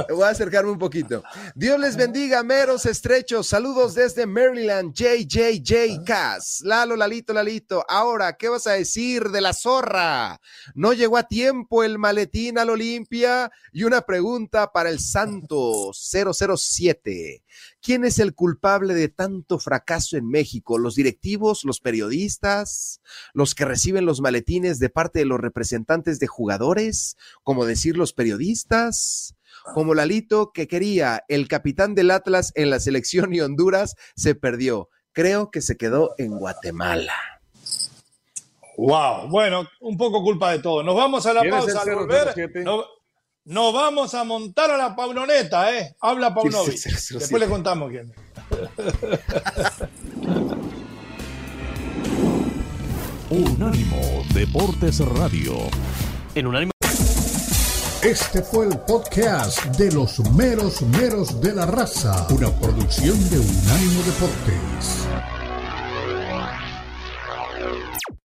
Voy 0.09 0.23
a 0.23 0.29
acercarme 0.29 0.71
un 0.71 0.79
poquito. 0.79 1.21
Dios 1.53 1.79
les 1.79 1.95
bendiga, 1.95 2.41
meros 2.41 2.87
estrechos. 2.87 3.45
Saludos 3.45 3.93
desde 3.93 4.25
Maryland, 4.25 4.91
JJJ 4.91 6.03
Cass. 6.03 6.61
Lalo, 6.63 6.95
Lalito, 6.95 7.31
Lalito. 7.31 7.85
Ahora, 7.87 8.37
¿qué 8.37 8.49
vas 8.49 8.65
a 8.65 8.71
decir 8.71 9.25
de 9.25 9.41
la 9.41 9.53
zorra? 9.53 10.41
No 10.73 10.93
llegó 10.93 11.17
a 11.17 11.27
tiempo 11.27 11.83
el 11.83 11.99
maletín 11.99 12.57
al 12.57 12.71
Olimpia. 12.71 13.51
Y 13.71 13.83
una 13.83 14.01
pregunta 14.01 14.71
para 14.71 14.89
el 14.89 14.99
Santo 14.99 15.91
007. 15.93 17.43
¿Quién 17.81 18.03
es 18.03 18.17
el 18.17 18.33
culpable 18.33 18.95
de 18.95 19.09
tanto 19.09 19.59
fracaso 19.59 20.06
en 20.13 20.27
México? 20.27 20.77
¿Los 20.77 20.95
directivos, 20.95 21.63
los 21.63 21.79
periodistas, 21.79 23.01
los 23.33 23.55
que 23.55 23.65
reciben 23.65 24.05
los 24.05 24.21
maletines 24.21 24.79
de 24.79 24.89
parte 24.89 25.19
de 25.19 25.25
los 25.25 25.39
representantes 25.39 26.19
de 26.19 26.27
jugadores, 26.27 27.17
como 27.43 27.65
decir 27.65 27.97
los 27.97 28.13
periodistas? 28.13 29.35
Como 29.73 29.93
Lalito 29.93 30.51
que 30.53 30.67
quería 30.67 31.23
el 31.27 31.47
capitán 31.47 31.93
del 31.95 32.11
Atlas 32.11 32.53
en 32.55 32.69
la 32.69 32.79
selección 32.79 33.33
y 33.33 33.41
Honduras 33.41 33.95
se 34.15 34.35
perdió. 34.35 34.89
Creo 35.11 35.51
que 35.51 35.61
se 35.61 35.77
quedó 35.77 36.13
en 36.17 36.37
Guatemala. 36.37 37.13
Wow, 38.77 39.27
bueno, 39.29 39.67
un 39.81 39.97
poco 39.97 40.21
culpa 40.21 40.51
de 40.51 40.59
todo. 40.59 40.83
Nos 40.83 40.95
vamos 40.95 41.25
a 41.25 41.33
la 41.33 41.41
pausa 41.49 41.81
al 41.81 41.95
volver. 41.95 42.33
Nos 43.47 43.73
vamos 43.73 44.13
a 44.13 44.25
montar 44.25 44.69
a 44.71 44.77
la 44.77 44.93
Pauloneta, 44.93 45.73
¿eh? 45.73 45.95
Habla 46.01 46.35
Paunovic. 46.35 46.83
Después 46.83 47.31
le 47.31 47.47
contamos 47.47 47.89
quién. 47.89 48.13
Unánimo 53.29 54.23
Deportes 54.33 54.99
Radio. 54.99 55.53
En 56.33 56.47
Unánimo. 56.47 56.71
Este 58.01 58.41
fue 58.41 58.67
el 58.67 58.79
podcast 58.79 59.65
de 59.77 59.91
los 59.91 60.19
meros 60.31 60.81
meros 60.83 61.41
de 61.41 61.53
la 61.53 61.65
raza, 61.65 62.25
una 62.29 62.49
producción 62.51 63.17
de 63.29 63.39
Unánimo 63.39 64.01
Deportes. 64.03 65.36